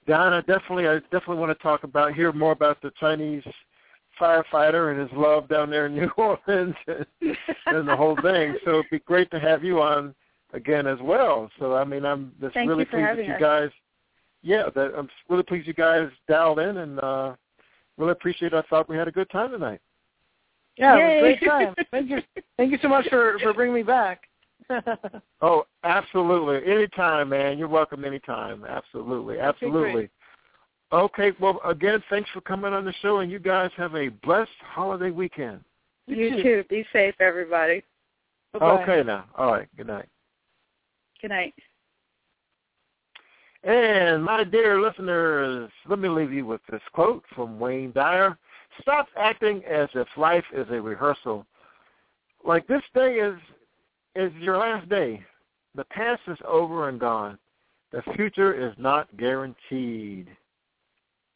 [0.08, 3.44] Donna, definitely, I definitely want to talk about hear more about the Chinese
[4.20, 7.06] firefighter and his love down there in New Orleans and,
[7.68, 8.56] and the whole thing.
[8.66, 10.16] So it'd be great to have you on
[10.54, 11.50] again as well.
[11.60, 13.40] So I mean, I'm just Thank really you pleased that having you us.
[13.42, 13.70] guys.
[14.44, 17.36] Yeah, that I'm really pleased you guys dialed in and uh
[17.98, 18.54] really appreciate.
[18.54, 18.58] it.
[18.58, 19.82] I thought we had a good time tonight.
[20.78, 21.20] Yeah, Yay.
[21.20, 21.76] it was a great time.
[21.92, 22.22] Thank you,
[22.58, 24.24] thank you so much for for bringing me back.
[25.42, 26.72] Oh, absolutely.
[26.72, 27.58] Anytime, man.
[27.58, 28.64] You're welcome anytime.
[28.64, 29.40] Absolutely.
[29.40, 29.92] Absolutely.
[29.92, 30.10] great.
[30.94, 34.52] Okay, well, again, thanks for coming on the show, and you guys have a blessed
[34.62, 35.62] holiday weekend.
[36.08, 36.64] You too.
[36.70, 37.84] Be safe, everybody.
[38.54, 38.84] Bye-bye.
[38.84, 39.26] Okay, now.
[39.36, 39.68] All right.
[39.78, 40.08] Good night.
[41.22, 41.54] Good night.
[43.64, 48.38] And my dear listeners, let me leave you with this quote from Wayne Dyer.
[48.82, 51.46] Stop acting as if life is a rehearsal.
[52.44, 53.38] Like this day is
[54.16, 55.22] is your last day.
[55.76, 57.38] The past is over and gone.
[57.92, 60.28] The future is not guaranteed.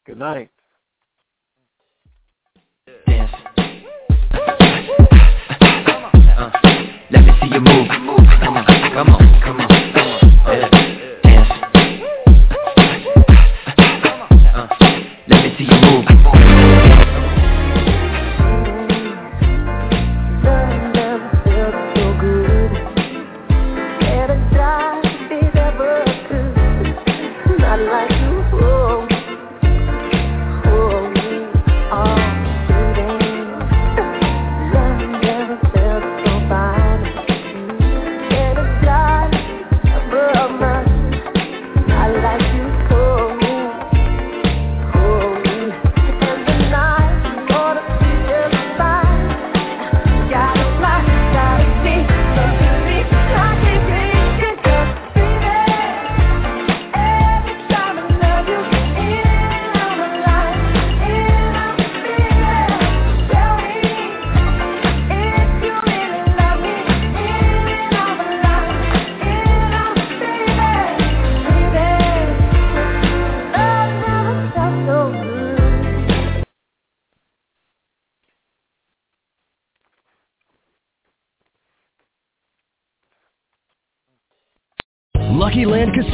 [0.07, 0.49] Good night.
[3.06, 3.32] Dance.
[6.38, 6.52] Uh,
[7.12, 7.88] let me see you move.
[8.41, 10.22] Come on, come on, come on, come on.
[10.47, 10.69] Yeah.
[11.22, 11.51] Dance.
[11.76, 12.72] Uh,
[13.27, 14.67] uh, uh, uh
[15.27, 16.55] let me see you move.